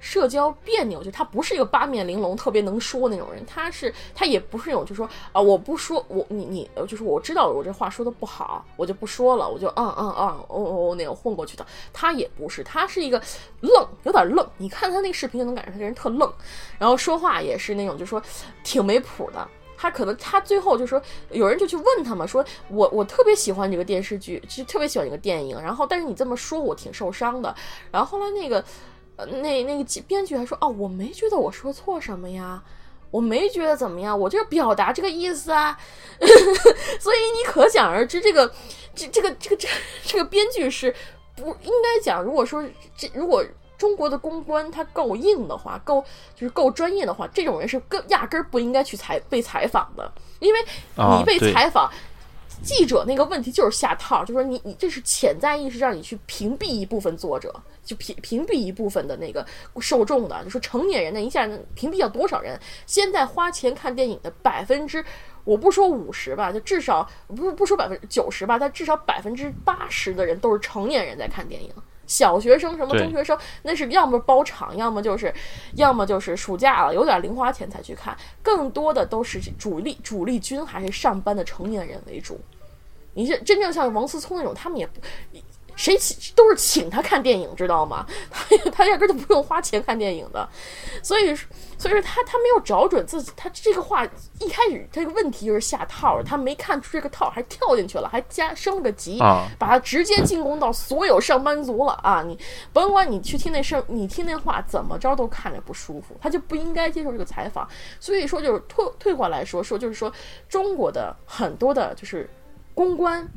[0.02, 11.64] 社交别扭，就他不是一个八面玲珑、特别能说那种人，他是他也不是那种，就说啊，我不说，我你你，就是我知道我这话说的不好，我就不说了，我就嗯嗯嗯，哦哦那种混过去的。
[11.94, 13.22] 他也不是，他是一个
[13.62, 14.46] 愣，有点愣。
[14.58, 16.34] 你看他那个视频就能感觉他这人特愣，
[16.80, 18.20] 然后说话也是那种，就说
[18.64, 19.48] 挺没谱的。
[19.78, 27.56] 他可能他最后就说，有人就去问他嘛，说我我特别喜欢这个电视剧，就特别喜欢这个电影，然后但是你这么说，我挺受伤的。
[27.92, 28.66] 然后后来那个。
[29.26, 32.62] 那那个编剧还说哦，我没觉得我说错什么呀，
[33.10, 35.78] 我没觉得怎么样，我就是表达这个意思啊。
[37.00, 38.52] 所以你可想而知，这个
[38.94, 39.68] 这这个这个这
[40.04, 40.94] 这个编剧是
[41.36, 42.24] 不应该讲。
[42.24, 42.64] 如果说
[42.96, 43.44] 这如果
[43.78, 46.04] 中国的公关他够硬的话，够
[46.36, 50.60] 就是够专业的话，这种人是更压根儿不应该去采被采访的，因为
[50.96, 51.92] 你被采访。
[52.64, 57.52] 记者那个问题就是下套，就说你你这是潜在意识让你去屏蔽一部分作者，
[57.84, 59.46] 就屏屏蔽一部分的那个
[59.80, 62.60] 受众的，就说成年人那一下能屏蔽掉多少人？
[62.86, 65.04] 现在花钱看电影的百分之，
[65.44, 71.72] 我不说五十吧，就至少不不说百分之九十吧，但至少百分之八十的人都是成年人在看电影。
[72.08, 75.34] 小学生什么中学生，那是要么包场，要么就是，
[75.76, 82.38] 要么就是暑假了有点零花钱才去看，更多的都是主力主力军还是上班的成年人为主。
[83.14, 85.00] 你这真正像王思聪那种，他们也不。
[85.76, 88.06] 谁请都是请他看电影，知道吗？
[88.30, 90.48] 他他压根就不用花钱看电影的，
[91.02, 91.36] 所以
[91.78, 94.06] 所以说他他没有找准自己，他这个话
[94.40, 99.18] 一开始这个问题就是下套，他没看出这个套，还跳进去了，还加升了个级，
[99.58, 102.22] 把他直接进攻到所有上班族了啊！
[102.22, 102.38] 你
[102.72, 107.68] 甭管你去听那声，你听那话怎么着都看着不舒服，他就不应该接受这个采访。
[108.00, 110.12] 所以说就是退退过来说说，就是说
[110.48, 112.30] 中国的很多的就是
[112.76, 113.28] 公关。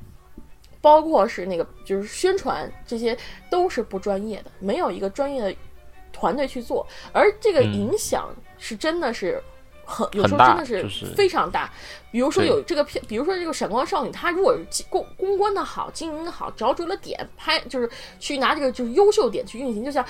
[0.85, 3.17] 包括是那个，就是宣传，这些
[3.49, 5.57] 都是不专业的，没有一个专业的
[6.13, 9.43] 团队去做，而这个影响是真的是
[9.87, 11.73] 很有时候真的是非常大。
[12.13, 14.55] 比如说有这个片，比如说这个闪光少女，她如果
[14.91, 17.89] 公公关的好，经营的好，找准了点拍，就是
[18.21, 19.83] 去拿这个就是优秀点去运行。
[19.83, 20.05] 就像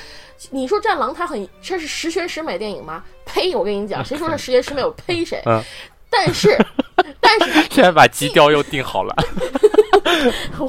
[0.51, 3.05] 你说战狼，它很这是十全十美电影吗？
[3.25, 3.55] 呸！
[3.55, 4.85] 我跟你讲，谁说是十全十美？
[4.85, 5.41] 我呸谁！
[6.15, 6.57] 但是，
[7.21, 9.15] 但是现在把基调又定好了。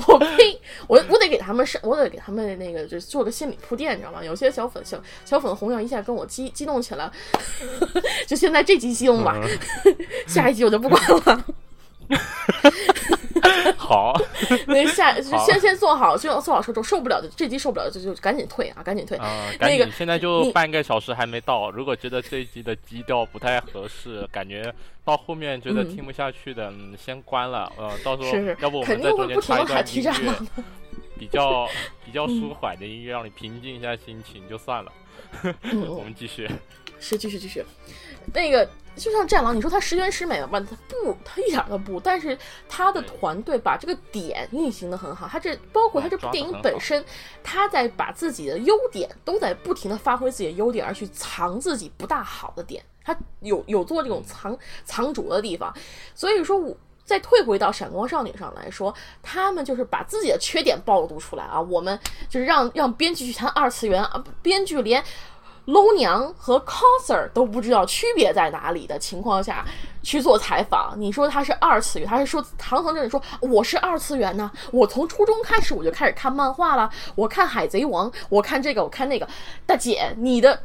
[0.07, 0.59] 我呸！
[0.87, 4.23] 我我得给他们上，我得给他们那个，就是做个心理铺垫，你知道吗？
[4.23, 7.09] 有些小粉小小粉红要一下跟我激激动起来，
[8.25, 9.35] 就现在这集激动吧，
[10.27, 11.45] 下一集我就不管了。
[13.77, 14.13] 好，
[14.67, 19.17] 那下先先做好，就做好受受不了的这集受不了就就赶紧退啊，赶紧退。
[19.17, 27.71] 啊，那个现在就半个小时还没到，如果觉得这一集的基调不太合适，感觉到后面觉得听不下去的，嗯，先关了。
[27.77, 30.33] 呃，到时候要不我们在中间插一段音乐，
[31.19, 31.67] 比较
[32.05, 34.91] 比较舒缓的音乐，让你平静一下心情就算了。
[35.87, 36.49] 我们继续，
[36.99, 37.63] 是继续继续，
[38.33, 38.67] 那个。
[38.97, 40.57] 就像战狼，你说他十全十美吧？
[40.57, 41.99] 他不，他一点都不。
[41.99, 42.37] 但是
[42.69, 45.27] 他的团队把这个点运行的很好。
[45.27, 47.03] 他这包括他这部电影本身，
[47.43, 52.81] 他在把自己的优点都在不停的发挥自己的优点，而去藏自己不大好的点。
[53.03, 55.75] 他有有做这种藏藏拙的地方。
[56.13, 61.59] 所以说，我再退回到闪光少女上来说，他们就是把自己的缺点暴露出来啊。
[61.59, 65.03] 我们就是让让编剧去谈二次元啊，编剧连。
[65.65, 69.65] 搂娘和 coser 都不知道区别在哪里的情况下
[70.03, 74.51] 去做采访，你说他是二次元，他是说堂堂正正说我是二次元呢？
[74.71, 79.27] 我从初中开始我就开始看漫画了，我看海贼王，我看这个，我看那个。
[79.65, 80.61] 大姐，你的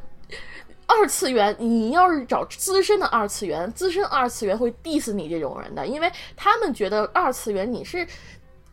[0.86, 8.06] 二次元，你要是找资深的二次元，资深二次元会 diss 你这种人的，因为他们觉得二次元你是。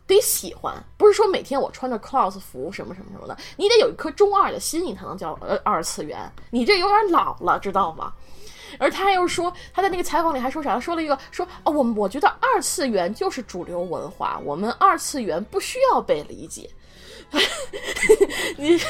[0.08, 6.18] 得喜欢，不是说每天我穿着 cos 服什么什么什么的，你得有一颗中二的心，你才能叫呃二次元。
[6.50, 8.12] 你这有点老了，知道吗？
[8.78, 10.80] 而他又说，他在那个采访里还说啥？
[10.80, 16.68] 说了一个说哦，我我觉得二次元就是主流文化，我们二次元不需要被理解。
[18.56, 18.80] 你，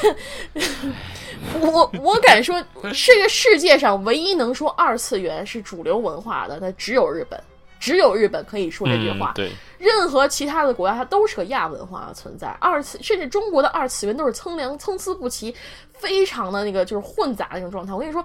[1.59, 7.41] 我我敢说，这个世界上唯一能说二次元是主流文化的，那只有日本。
[7.79, 12.47] 只有日本可以说这句话，对，任何其他的国家它都是个亚文化的存在。
[12.59, 15.55] 二次甚至中国的二次元都是苍凉参差不齐，
[15.93, 17.93] 非常的那个就是混杂那种状态。
[17.93, 18.23] 我跟你说，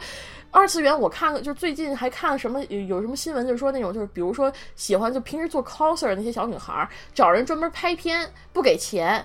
[0.50, 9.24] 二次元我看了就最近还看了什么有有什么新闻，就是说那种就是比如说喜欢就平时做 coser 那些小女孩找人专门拍片不给钱，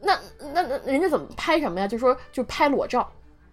[0.00, 0.18] 那
[0.54, 1.86] 那那人家怎么拍什么呀？
[1.86, 3.12] 就说就拍裸照。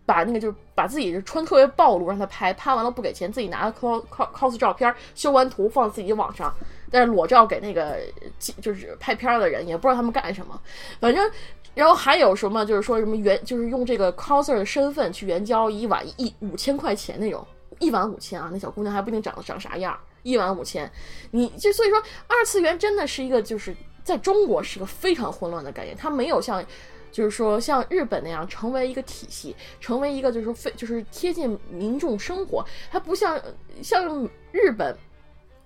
[0.09, 6.51] 把那个就是把自己就穿特别暴露，让他拍，拍完了不给钱，自己拿 cos cos 照片，修完图放自己网上，
[6.89, 7.99] 但是裸照给那个
[8.59, 10.59] 就是拍片的人，也不知道他们干什么。
[10.99, 11.31] 反正，
[11.75, 17.45] 然后还有什么就是说什么援，就是用这个 coser 的身份去援交一晚一五千块钱那种，
[17.77, 20.91] 一晚五千啊，那小姑娘还不一定长得长啥样，一晚五千，
[21.29, 26.65] 你就所以说二次元真的是一个就是在中国是个非常混乱的概念，它没有像。
[27.11, 33.39] 就是说，像日本那样成为一个体系，成为一个就是非就是贴近民众生活，它不像
[33.81, 34.95] 像日本，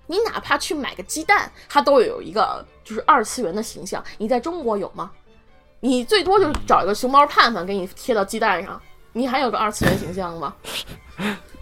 [0.08, 4.04] 你哪怕去买个鸡蛋，它都有一个就是二次元的形象。
[4.18, 5.12] 你在中国有吗？
[5.80, 10.56] 你最多就是找一个熊猫盼盼给你贴到鸡蛋上，你还有个二次元形象吗？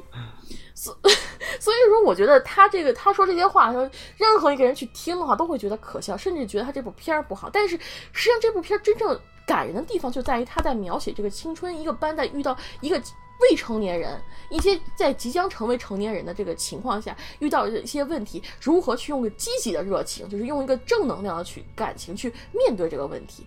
[0.82, 0.98] 所
[1.62, 7.50] 所以说，我觉得他这个他说这些话，说任何一个人去听的话，都会觉得可笑，甚至觉得他这部片儿不好。
[7.54, 7.78] 但是
[8.12, 9.20] 实际上，这部片儿真正。
[9.44, 12.96] 感人的地方就在于他在描写这个青春，一个班在遇到一个
[13.42, 14.18] 未成年人，
[14.50, 23.46] 一些在即将成为成年人的这个情况下遇到一些问题，如何去用个积极的热情，就是用一个正能量的去感情去面对这个问题。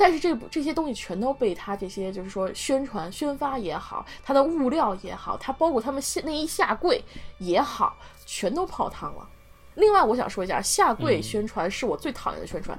[0.00, 7.04] 但是这部这些东西全都被他这些就是说宣传宣发也好，他的物料也好，他包括他们下那一下跪
[7.36, 9.28] 也好，全都泡汤了。
[9.74, 12.78] 另外，我想说一下，下跪宣传是我最讨厌的宣传，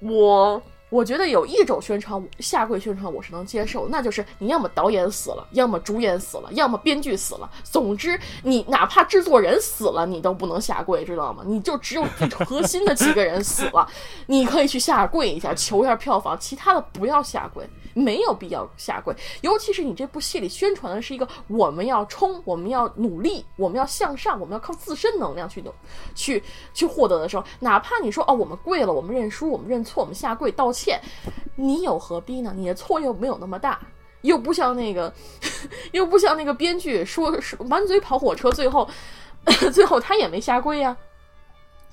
[0.00, 0.62] 我。
[0.94, 7.50] 我觉得有一种宣传下跪宣传我是能接受，那就是你要么导演死了，要么主演死了，要么编剧死了。
[7.64, 11.42] 总之，你哪怕制作人死了，你都不能下跪，知道吗？
[11.44, 12.04] 你就只有
[12.46, 13.84] 核心的几个人死了，
[14.28, 17.68] 你可以去下跪一下，求一下票房，其他的不要下跪。
[17.94, 25.72] 没有必要下跪，尤其是你这部戏里宣传的是一个我们要冲，我们要努力，我们要向上，我们要靠自身能量去努，
[26.14, 26.42] 去
[26.74, 31.00] 去获得的时候，哪怕你说哦，我们跪了，我们认输，我们认错，我们下跪道歉，
[31.56, 32.52] 你有何必呢？
[32.56, 33.80] 你的错又没有那么大，
[34.22, 35.12] 又不像那个，
[35.92, 38.88] 又不像那个编剧说是满嘴跑火车，最后
[39.72, 40.96] 最后他也没下跪呀。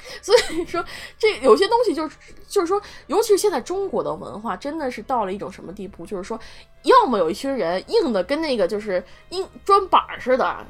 [0.21, 0.83] 所以说，
[1.17, 6.05] 这有些东西就是，就是说，尤其是现在中国的文化，真的是到了一种什么地步？
[6.05, 6.39] 就是说，
[6.83, 10.65] 要么有一群人硬的跟那个就是硬砖板似的，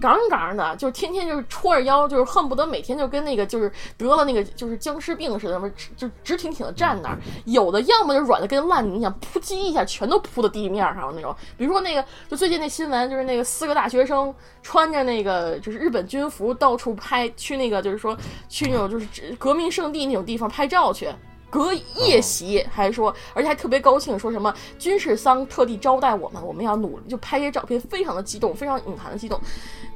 [0.00, 7.18] 杠杠的，就是天天就是戳着腰，就是恨不得每天就跟那个就是得了那个就是僵尸病似的，么就直挺挺的站那儿。
[7.44, 11.34] 有的要么就软的跟烂泥一样，扑叽一下全都扑到地面上了那种。
[11.56, 18.16] 比如说那个，就最近那新闻，就是那个四个大学生穿着那个就是日本军服到处拍，去那个就是说
[18.48, 19.06] 去那种就是
[19.38, 21.08] 革命圣地那种地方拍照去。
[21.48, 29.40] 隔夜袭，还说，而且还特别高兴，说什么军事丧特地招待我们，我们要努力，就拍些照片，非常的激动，非常隐含的激动。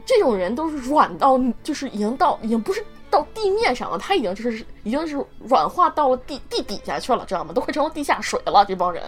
[0.06, 7.52] 这种人都是软到，就是已经到，已经不是到地面上了，他已经就是已经是软化到了地地底下去了，知道吗？
[7.52, 9.02] 都快成了地下水了，这帮人。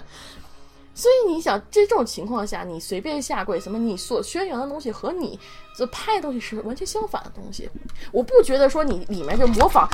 [0.94, 5.38] 所以你想，这种情况下，你随便下跪，什么你所宣扬的东西和你
[5.74, 7.70] 所拍的东西是完全相反的东西。
[8.10, 9.88] 我不觉得说你里面就模仿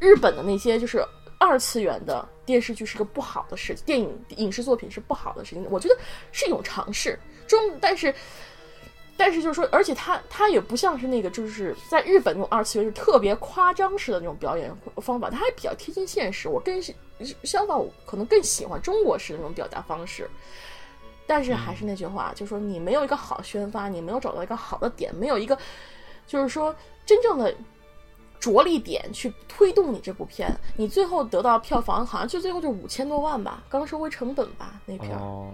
[0.00, 1.06] 日本的那些就是。
[1.46, 5.66] 二次元的电视剧是个不好的事，电影影视作品是不好的事情。
[5.70, 5.96] 我觉得
[6.32, 8.14] 是一种尝试中，但是，
[9.14, 16.48] 但是就是说，而且它它也不像是那个就是在日本那种二次元，就特别夸张式的那种表演方法，它还比较贴近现实。
[16.48, 16.80] 我更
[17.42, 20.26] 相反，我可能更喜欢中国式的那种表达方式。
[21.26, 25.58] 但是还是那句话，就是说你没有一个好宣发，你没有找到一个好的点，没有一个
[26.26, 26.74] 就是说
[27.04, 27.54] 真正的。
[28.40, 35.50] 着力点去推动你这部片，你最后得到票房好像就最后就五千多万吧，刚收回成本吧那片儿，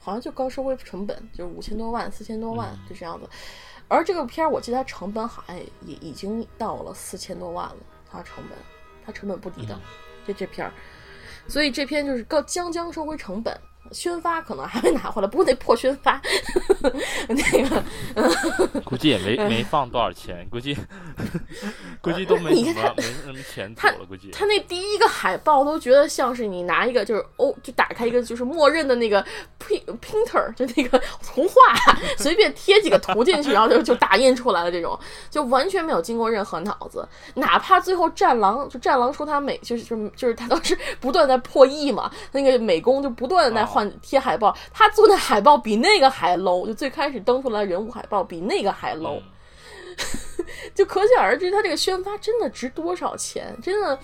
[0.00, 3.28] 好像就刚收回成本就是五千多万四千多万就这样子，
[3.88, 7.76] 而这个片儿我记得它成本好像也已经到了四千多万了，
[8.10, 8.58] 它成本
[9.04, 9.78] 它成本不低的，
[10.26, 10.72] 就这片儿，
[11.46, 13.56] 所以这片就是刚将将收回成本。
[13.92, 16.20] 宣发可能还没拿回来，不过那破宣发，
[17.28, 17.82] 那个
[18.84, 20.76] 估计也没没放多少钱，估计
[22.00, 29.24] 估计都没什么没什么钱走了，估计他那第一个海报都觉得像是你拿一个就是哦，就打开一个就是默认的那个
[29.60, 31.76] printer，就那个图画，
[32.16, 34.98] 随便贴几个图进去，然后就就打印出来了，这种
[35.30, 43.66] 就完全没有经过任何脑子，哪怕最后战狼就战狼说他美就是就是就是他当时不断在破译嘛，那个美工就不断的在。
[43.76, 49.20] 换贴海报，他做的海报比那个还 low，就最开始登出来人物海报比那个还 low，
[50.74, 53.98] 就可想而知他这个宣发真的值多少钱，真的。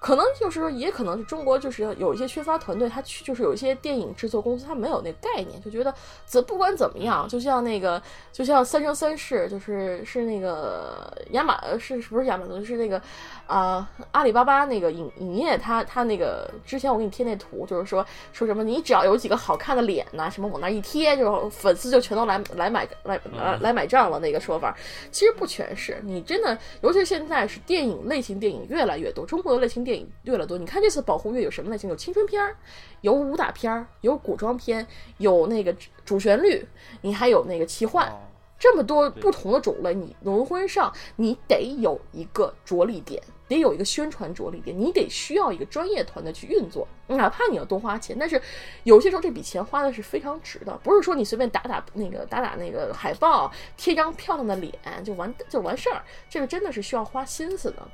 [0.00, 5.94] 可能就是说，也可能是中国就是有一些宣发团队，他去就是有一些电影制作公司，他没有那概念，就觉得
[6.26, 13.00] 怎不管怎么样，就像那个，就像《三生三世》，就是是那个亚马是是不是亚马逊是那个
[13.46, 24.76] 啊阿里巴巴那个影影业，他他那个之前我给你贴那图，就是说说什么你只要有几个好看的脸呐，什么往那一贴，就粉丝就全都来来买来来来买账了那个说法，
[25.10, 30.10] 其实不全是，你真的，尤其是现在是电影类型电影越来越多，中国的类型电影。
[30.24, 31.90] 越来越多，你看这次保护月有什么类型？
[31.90, 32.56] 有青春片儿，
[33.02, 34.86] 有武打片儿，有古装片，
[35.18, 35.74] 有那个
[36.04, 36.66] 主旋律，
[37.02, 38.10] 你还有那个奇幻，
[38.64, 48.40] 这么多不同的种类，你轮婚上，你得有一个着力点，得有一个宣传着力点，你得需要一个专业团队去运作，哪怕你要多花钱，但是
[48.84, 54.72] 有些时候这笔钱花的是非常值的，不是说你随便打打那个打打那个海报，贴张漂亮的脸
[55.04, 57.86] 就完就完事儿，这个真的是需要花心思的。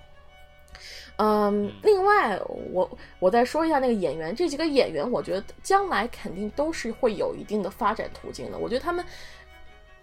[1.16, 2.40] 嗯，另外，
[2.72, 8.56] 我我再说一下那个演员，这几个演员，我觉得将来肯定都是会有一定的发展途径的。
[8.56, 9.04] 我觉得他们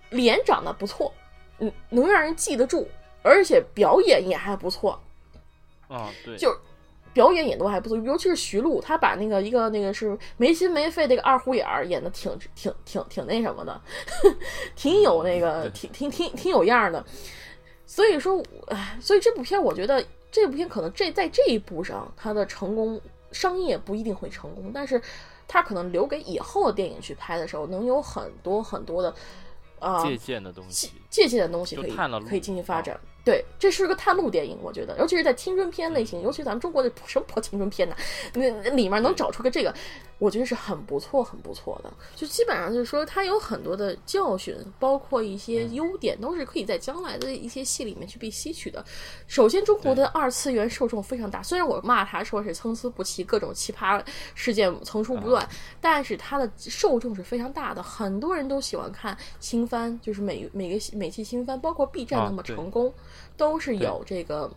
[0.09, 1.13] 脸长得不错，
[1.59, 2.87] 嗯，能让人记得住，
[3.21, 4.99] 而且表演也还不错。
[5.87, 6.55] 啊，对，就
[7.13, 13.81] 表演也都还不错，尤其是徐璐，她把那个一个那个是没心没肺那个二胡眼儿演的挺挺挺挺那什么的，
[14.75, 17.03] 挺有那个挺挺挺挺有样的。
[17.85, 20.03] 所以说，哎，所以这部片我觉得。
[20.29, 22.99] 这部片可能这在这一步上，它的成功
[23.31, 25.01] 商业不一定会成功，但是
[25.47, 29.11] 它可能留给以后的电影去拍的时候，能有很多很多的
[29.79, 31.95] 啊借鉴的东西，借鉴的东西可以
[32.27, 32.99] 可以进行发展。
[33.23, 37.95] 对，这是个探路电影，我觉得，尤其是在青春片类型，尤其咱们中国的什么破青春片呢？
[38.33, 39.73] 那里面能找出个这个，
[40.19, 41.93] 我觉得是很不错、很不错的。
[42.15, 48.83] 就基本上就是说，它有很多的教训，包括一些优点，都是可以在将来的一些戏里面去被吸取的。
[49.27, 54.03] 首先，中国的二次元受众非常大，虽然我骂他说是参差不齐，各种奇葩
[54.33, 55.47] 事件层出不穷，
[55.79, 62.93] 但是它的受众是非常大的，很多人都喜欢看新番，就是每每个每期新番，包括 B 站那么成功。
[63.37, 64.51] 都是有这个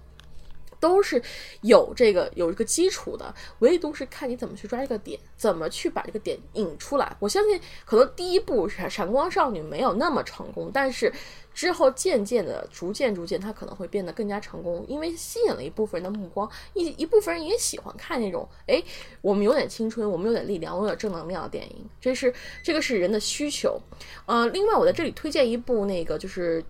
[0.80, 1.22] 都是
[1.60, 7.14] 有这个有一个基础的，唯独是看你怎么去抓这个点，怎么去把这个点引出来。
[7.20, 11.12] 我相信可能第一部《闪闪光少女》没有那么成功，但是
[11.52, 18.82] 之后渐渐的、逐渐逐渐，它可能会变得更加成功，因为吸引了一部分人的目光，一一部分人也喜欢看那种，哎，
[19.20, 23.78] 我们有点青春，我们有点力量，我有点正能量的电影，这是这个是人的需求。
[24.24, 26.64] 呃，另外我在这里推荐一部那个就是。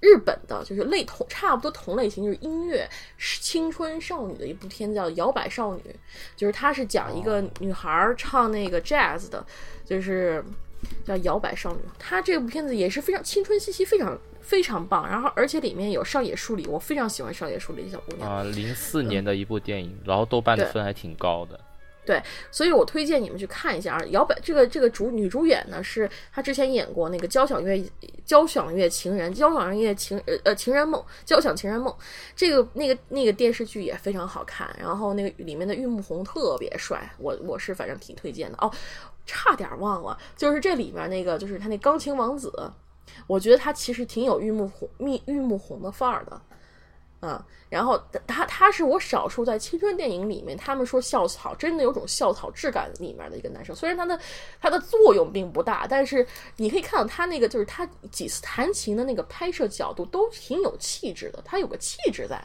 [0.00, 2.88] 日本的就是类同差不多同类型，就是音乐
[3.18, 5.80] 青春少女的一部片，叫《摇摆少女》，
[6.34, 9.44] 就是它是讲一个女孩唱那个 jazz 的，
[9.84, 10.42] 就是
[11.04, 11.78] 叫《摇摆少女》。
[11.98, 15.06] 它这部片子也是非常青春气息，非常非常棒。
[15.06, 21.60] 然后而且里面有上野树里，我非常喜欢上野树里的小姑娘啊，零四年的一部电影，然后豆瓣的分还挺高的。
[22.10, 24.04] 对，所以我推荐你们去看一下啊。
[24.06, 27.80] 摇摆这个这个主女主演呢，是她之前演过那个交响乐
[28.24, 31.94] 交响乐情人交响乐情呃呃情人梦交响情人梦，
[32.34, 34.68] 这个那个那个电视剧也非常好看。
[34.76, 38.68] 然后那个里面的玉木宏特别帅，我我是反正挺推荐的哦。
[39.24, 42.52] 差点忘了，就是这里面那个就是他那钢琴王子，
[43.28, 46.40] 我觉得他其实挺有玉木宏蜜玉木宏的范儿的。
[47.22, 54.18] 嗯，然后他他是我少数在青春电影里面，他们说校草真的有种校草质感里面的一个男生，虽然他的
[54.60, 62.42] 他的作用并不大，但是你可以看到他那个就是他几次弹琴的那个拍摄角度都挺有气质的，他有个气质在。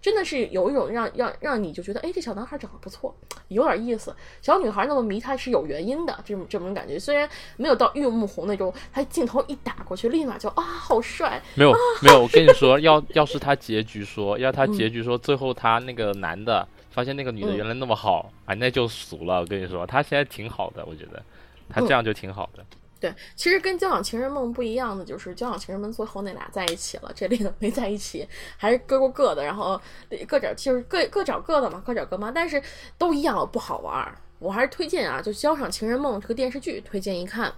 [0.00, 3.14] 真的是有一种让让让你就觉得，哎，这小男孩长得不错，
[3.48, 4.14] 有点意思。
[4.40, 6.98] 小女孩那么迷他是有原因的，这种这种感觉。
[6.98, 11.42] 虽然没有到玉木红那种，他镜头一打过去，立马就啊，好帅。
[11.54, 19.40] 没有没有，我跟你 说，要要是他结局说，要他结局说，最后他那个男的发现那个女的原来那么好，啊，那就俗了。
[19.40, 21.20] 我跟你说，他现在挺好的，我觉得
[21.68, 22.64] 他这样就挺好的。
[23.00, 29.80] 对，其实跟《交响情人梦》不一样的就是，《交响情人梦》最后那俩在一起了，这里呢没在一起，还是各过各的，然后
[30.26, 32.60] 各找就是各各找各的嘛，各找各妈，但是
[32.98, 34.18] 都一样不好玩儿。
[34.40, 37.52] 我还是推荐啊，就《交响情人梦》这个电视剧推荐一看，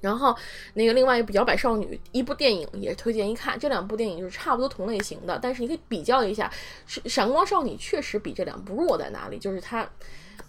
[0.00, 0.36] 然后
[0.74, 6.48] 那个另外一部《摇摆少女》一部电影也推荐一看，这两部电影就是差不多同类型的，但是你可以比较一下，
[6.86, 9.88] 是《闪光少女》确实比这两部弱在哪里，就是它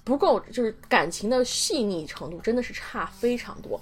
[0.03, 3.79] 不够，就是感情的细腻程度真的是差非常多。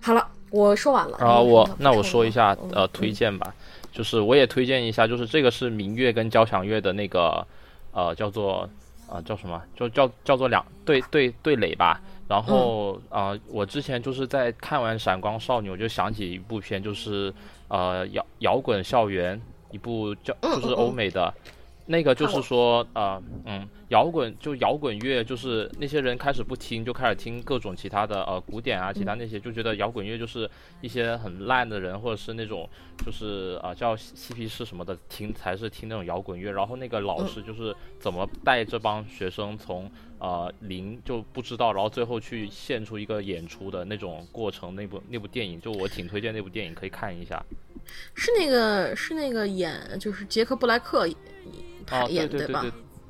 [0.00, 1.16] 好了，我说完了。
[1.18, 3.54] 啊，我那我说一下呃推荐吧，
[3.92, 7.46] 就是我也推荐一下，就是这个是民乐跟交响乐的那个
[7.92, 8.68] 呃叫做
[9.08, 12.00] 啊叫什么，就叫叫做两对对对垒吧。
[12.26, 17.34] 然后啊，我之前就是在看完《闪光少女》，我就想起一部片，就是
[17.68, 19.38] 呃摇摇滚校园
[19.70, 21.34] 一部叫就是欧美的。
[21.90, 30.48] 那个就是说，呃，嗯，摇滚就摇滚乐，就是那些人开始不听，就开始听各种其他的，呃，古典啊，其他那些，就觉得摇滚乐就是
[30.80, 32.68] 一些很烂的人，或者是那种，
[33.04, 36.52] 就是啊，叫嬉皮士什么的，听才是听那种摇滚乐。
[36.52, 44.76] 然后那个老师就是怎么带这帮学生从呃零就不知道，然后最后去献出一个演出的那种过程。
[44.76, 47.44] 那部那部电影，就我挺推荐那部电影，可以看一下。
[48.14, 51.08] 是那个是那个演就是杰克布莱克。
[51.90, 52.64] 他演对吧？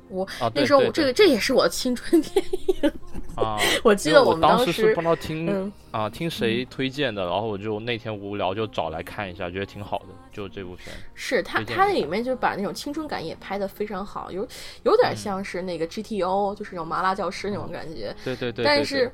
[0.09, 2.45] 我那时候我这个这也是我的青春电
[2.83, 2.91] 影
[3.37, 3.57] 啊！
[3.81, 10.07] 我记得我们当时是不知道听啊听谁推荐的，然后我就那天无聊就找来看一下，觉得挺好的。
[10.29, 14.45] 就这部片是他他那里面就把那种青春感也拍的非常好，有
[14.83, 18.13] 有点像是那个 GTO，就是那种麻辣教师那种感觉。
[18.25, 18.65] 对对对。
[18.65, 19.09] 但是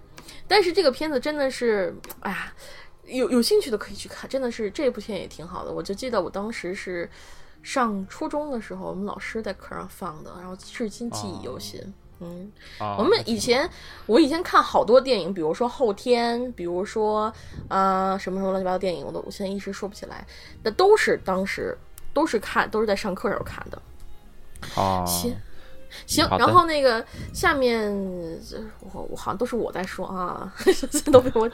[0.48, 2.52] 但是这个片子真的是哎呀，
[3.06, 5.72] 有有兴趣的可以去看，真的是这部片也挺好的。
[5.72, 7.08] 我就记得我当时是。
[7.68, 11.82] 上初中的时候，我们老师在课上放的，然后至今记忆犹新。
[12.22, 12.50] 嗯，
[12.98, 13.70] 我们以前
[14.06, 17.32] 我以前看好多电影，比如说后天，比如说
[17.68, 20.26] 啊什么什么乱七八糟电影，我都我现在一时说不起来。
[20.64, 21.78] 那都是当时
[22.14, 23.82] 都是看，都是在上课时候看的。
[24.78, 25.36] 哦，行
[26.06, 27.92] 行，然后那个下面
[28.94, 30.50] 我我好像都是我在说啊，
[31.12, 31.52] 都被我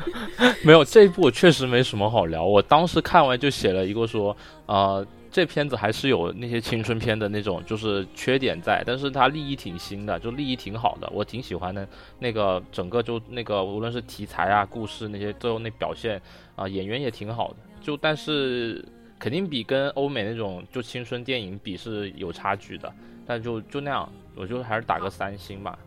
[0.64, 2.42] 没有这一部确实没什么好聊。
[2.42, 4.34] 我当时看完就写了一个说
[4.64, 5.04] 啊。
[5.30, 11.86] 这片子还是有那些青春片的那种，就是缺点在，但是它立意挺新的，就立意挺好的，我挺喜欢的。
[12.18, 16.20] 那个整个就那个无论是题材啊、故事那些，最后那表现
[16.56, 17.56] 啊，演员也挺好的。
[17.80, 18.84] 就但是
[19.18, 22.92] 肯定比跟欧美那种就青春电影比是有差距的，
[23.24, 25.78] 但就就那样，我就还是打个三星吧。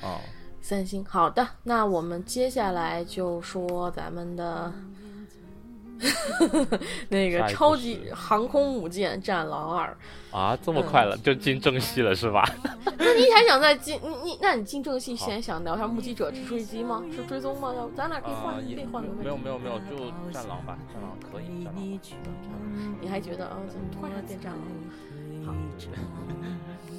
[0.00, 0.20] 哦，
[0.60, 4.72] 三星，好的，那我们接下来就说咱们的。
[7.08, 9.96] 那个超级航空母舰战狼二
[10.30, 12.42] 啊，这么快了就进正戏了是吧？
[12.98, 14.38] 那你还想再进你你？
[14.40, 17.02] 那你进正戏先想聊一下目击者直追击吗？
[17.14, 17.72] 是追踪吗？
[17.76, 19.22] 要咱俩可以换，可以换个位置。
[19.22, 21.64] 没有没有没有，就战狼吧，战狼可以。
[21.64, 22.98] 战狼。
[23.00, 23.56] 你还觉得啊？
[23.68, 24.62] 怎么突然变战狼？
[25.44, 25.52] 好，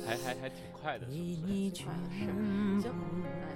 [0.06, 1.84] 还还还挺快的，是不是？
[1.84, 2.92] 快的是，行，
[3.24, 3.48] 来。